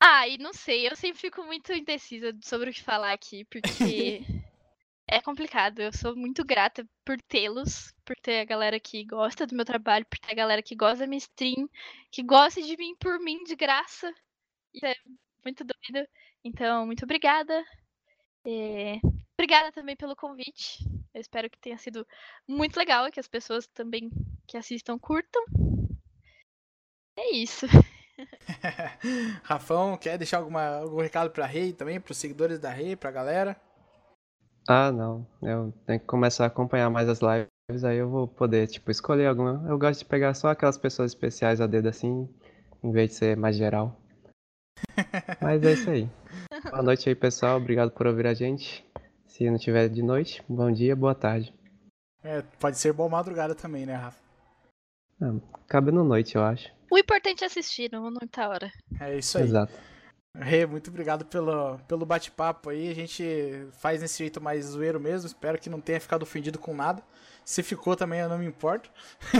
[0.00, 4.22] Ah, e não sei, eu sempre fico muito indecisa sobre o que falar aqui, porque
[5.06, 5.80] é complicado.
[5.80, 10.06] Eu sou muito grata por tê-los, por ter a galera que gosta do meu trabalho,
[10.06, 11.68] por ter a galera que gosta da minha stream,
[12.10, 14.12] que gosta de mim por mim de graça.
[14.72, 14.94] Isso é
[15.44, 16.08] muito doido.
[16.44, 17.64] Então, muito obrigada.
[18.46, 19.00] É,
[19.36, 20.78] Obrigada também pelo convite.
[21.12, 22.06] Eu espero que tenha sido
[22.46, 24.10] muito legal e que as pessoas também
[24.46, 25.42] que assistam curtam.
[27.16, 27.66] É isso.
[29.42, 33.60] Rafão, quer deixar alguma, algum recado pra Rei também, pros seguidores da Rei, pra galera?
[34.66, 35.26] Ah, não.
[35.42, 39.26] Eu tenho que começar a acompanhar mais as lives, aí eu vou poder, tipo, escolher
[39.26, 39.64] alguma.
[39.68, 42.28] Eu gosto de pegar só aquelas pessoas especiais a dedo assim,
[42.82, 43.94] em vez de ser mais geral.
[45.40, 46.08] Mas é isso aí.
[46.70, 47.58] Boa noite aí, pessoal.
[47.58, 48.84] Obrigado por ouvir a gente.
[49.26, 51.52] Se não tiver de noite, bom dia, boa tarde.
[52.22, 54.18] É, pode ser boa madrugada também, né, Rafa?
[55.68, 56.72] Cabe no noite, eu acho.
[56.90, 58.70] O importante é assistir, não muita hora.
[59.00, 59.44] É isso aí.
[59.44, 59.72] Exato.
[60.36, 62.90] Rê, muito obrigado pelo, pelo bate-papo aí.
[62.90, 65.26] A gente faz nesse jeito mais zoeiro mesmo.
[65.28, 67.02] Espero que não tenha ficado ofendido com nada.
[67.44, 68.90] Se ficou também, eu não me importo.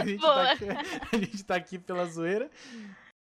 [0.00, 0.34] a, gente Boa.
[0.34, 0.64] tá aqui,
[1.12, 2.50] a gente tá aqui pela zoeira.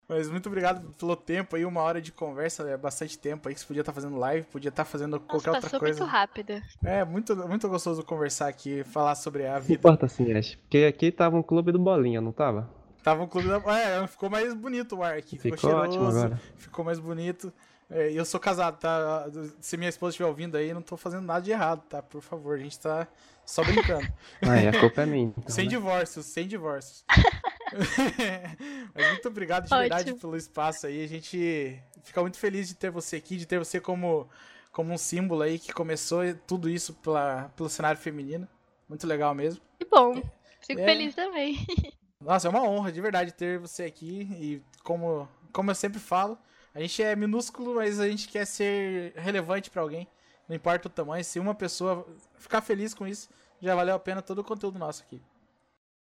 [0.08, 3.60] Mas muito obrigado pelo tempo aí, uma hora de conversa, é bastante tempo aí que
[3.60, 5.98] você podia estar fazendo live, podia estar fazendo Nossa, qualquer outra passou coisa.
[5.98, 6.62] muito rápido.
[6.84, 9.74] É, muito, muito gostoso conversar aqui, falar sobre a Não vida.
[9.74, 10.54] importa assim, Ash.
[10.54, 12.70] Porque aqui tava um clube do Bolinha, não tava?
[13.06, 13.62] Tava um clube da.
[13.78, 15.38] É, ficou mais bonito o ar aqui.
[15.38, 16.40] Ficou, Ficou cheiroso, ótimo agora.
[16.56, 17.52] ficou mais bonito.
[17.88, 19.26] É, e eu sou casado, tá?
[19.60, 22.02] Se minha esposa estiver ouvindo aí, eu não tô fazendo nada de errado, tá?
[22.02, 23.06] Por favor, a gente tá
[23.44, 24.12] só brincando.
[24.42, 25.26] Aí a culpa é minha.
[25.26, 25.70] então, sem né?
[25.70, 27.04] divórcios, sem divórcios.
[28.92, 30.18] Mas muito obrigado de verdade Ótimo.
[30.18, 31.04] pelo espaço aí.
[31.04, 34.28] A gente fica muito feliz de ter você aqui, de ter você como,
[34.72, 38.48] como um símbolo aí que começou tudo isso pela, pelo cenário feminino.
[38.88, 39.60] Muito legal mesmo.
[39.78, 40.20] Que bom.
[40.66, 40.84] Fico É.
[40.84, 41.64] feliz também.
[42.26, 44.22] Nossa, é uma honra de verdade ter você aqui.
[44.32, 46.36] E como, como eu sempre falo,
[46.74, 50.08] a gente é minúsculo, mas a gente quer ser relevante pra alguém.
[50.48, 51.24] Não importa o tamanho.
[51.24, 52.06] Se uma pessoa
[52.36, 53.28] ficar feliz com isso,
[53.60, 55.22] já valeu a pena todo o conteúdo nosso aqui.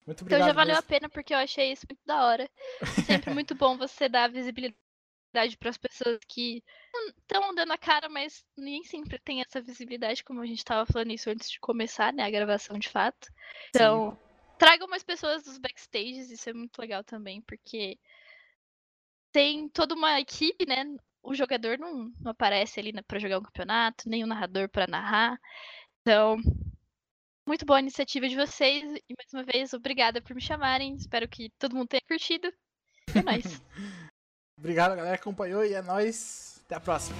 [0.05, 0.47] Muito Então obrigado.
[0.47, 0.88] já valeu a mesmo.
[0.88, 2.49] pena porque eu achei isso muito da hora.
[3.05, 4.78] Sempre muito bom você dar visibilidade
[5.59, 6.63] para as pessoas que
[7.20, 11.11] estão dando a cara, mas nem sempre tem essa visibilidade, como a gente estava falando
[11.11, 13.28] isso antes de começar, né, a gravação de fato.
[13.70, 14.18] Então,
[14.58, 17.97] tragam mais pessoas dos backstages, isso é muito legal também, porque
[19.32, 20.86] tem toda uma equipe, né?
[21.22, 25.39] O jogador não, não aparece ali para jogar um campeonato, nem o narrador para narrar.
[26.01, 26.38] Então,
[27.47, 30.95] muito boa a iniciativa de vocês e mais uma vez obrigada por me chamarem.
[30.95, 32.51] Espero que todo mundo tenha curtido.
[33.14, 33.62] É nóis.
[34.58, 36.62] Obrigado, galera, que acompanhou e é nóis.
[36.66, 37.18] Até a próxima.